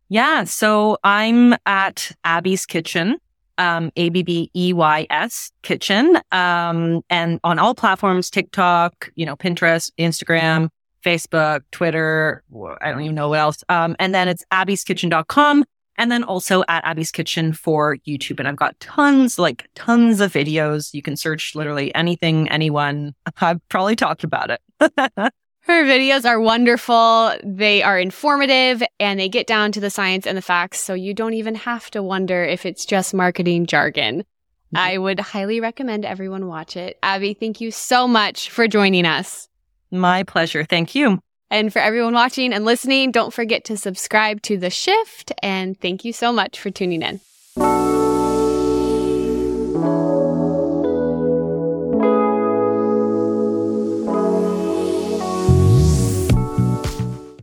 Yeah. 0.09 0.44
So 0.44 0.98
I'm 1.04 1.54
at 1.67 2.12
Abbey's 2.25 2.67
Kitchen, 2.67 3.19
um, 3.58 3.90
A 3.96 4.10
B 4.10 4.23
B 4.23 4.50
E 4.54 4.73
Y 4.73 5.06
S 5.10 5.50
Kitchen, 5.62 6.19
um, 6.33 7.02
and 7.10 7.40
on 7.44 7.58
all 7.58 7.75
platforms, 7.75 8.31
TikTok, 8.31 9.10
you 9.15 9.27
know, 9.27 9.37
Pinterest, 9.37 9.90
Instagram, 9.98 10.69
Facebook, 11.04 11.62
Twitter. 11.71 12.42
I 12.81 12.90
don't 12.90 13.02
even 13.02 13.15
know 13.15 13.29
what 13.29 13.40
else. 13.40 13.65
Um, 13.69 13.96
and 13.98 14.15
then 14.15 14.29
it's 14.29 14.44
abbeyskitchen.com 14.52 15.65
and 15.96 16.10
then 16.10 16.25
also 16.25 16.65
at 16.69 16.85
Abbey's 16.85 17.10
Kitchen 17.10 17.52
for 17.52 17.96
YouTube. 17.98 18.38
And 18.38 18.48
I've 18.48 18.56
got 18.56 18.79
tons, 18.81 19.38
like 19.38 19.69
tons 19.75 20.21
of 20.21 20.33
videos. 20.33 20.92
You 20.92 21.02
can 21.02 21.17
search 21.17 21.54
literally 21.54 21.94
anything, 21.94 22.48
anyone. 22.50 23.15
I've 23.40 23.67
probably 23.69 23.96
talked 23.96 24.25
about 24.25 24.50
it. 24.50 25.33
Her 25.67 25.85
videos 25.85 26.29
are 26.29 26.38
wonderful. 26.38 27.35
They 27.42 27.83
are 27.83 27.98
informative 27.98 28.83
and 29.00 29.19
they 29.19 29.31
get 29.31 29.46
down 29.46 29.73
to 29.73 29.81
the 29.81 29.88
science 29.88 30.27
and 30.27 30.37
the 30.37 30.42
facts. 30.42 30.81
So 30.81 30.92
you 30.92 31.15
don't 31.15 31.33
even 31.33 31.54
have 31.54 31.90
to 31.92 32.02
wonder 32.02 32.44
if 32.44 32.67
it's 32.67 32.85
just 32.85 33.15
marketing 33.15 33.65
jargon. 33.65 34.19
Mm-hmm. 34.21 34.77
I 34.77 34.98
would 34.98 35.21
highly 35.21 35.60
recommend 35.60 36.04
everyone 36.04 36.48
watch 36.48 36.77
it. 36.77 36.98
Abbey, 37.02 37.33
thank 37.33 37.62
you 37.62 37.71
so 37.71 38.06
much 38.06 38.50
for 38.50 38.69
joining 38.69 39.06
us. 39.06 39.48
My 39.90 40.23
pleasure. 40.23 40.65
Thank 40.65 40.94
you. 40.94 41.21
And 41.50 41.73
for 41.73 41.79
everyone 41.79 42.12
watching 42.12 42.52
and 42.52 42.67
listening, 42.67 43.10
don't 43.10 43.33
forget 43.33 43.65
to 43.65 43.79
subscribe 43.79 44.42
to 44.42 44.58
The 44.58 44.71
Shift. 44.71 45.33
And 45.42 45.81
thank 45.81 46.04
you 46.04 46.12
so 46.12 46.31
much 46.31 46.60
for 46.60 46.71
tuning 46.71 47.00
in. 47.00 48.13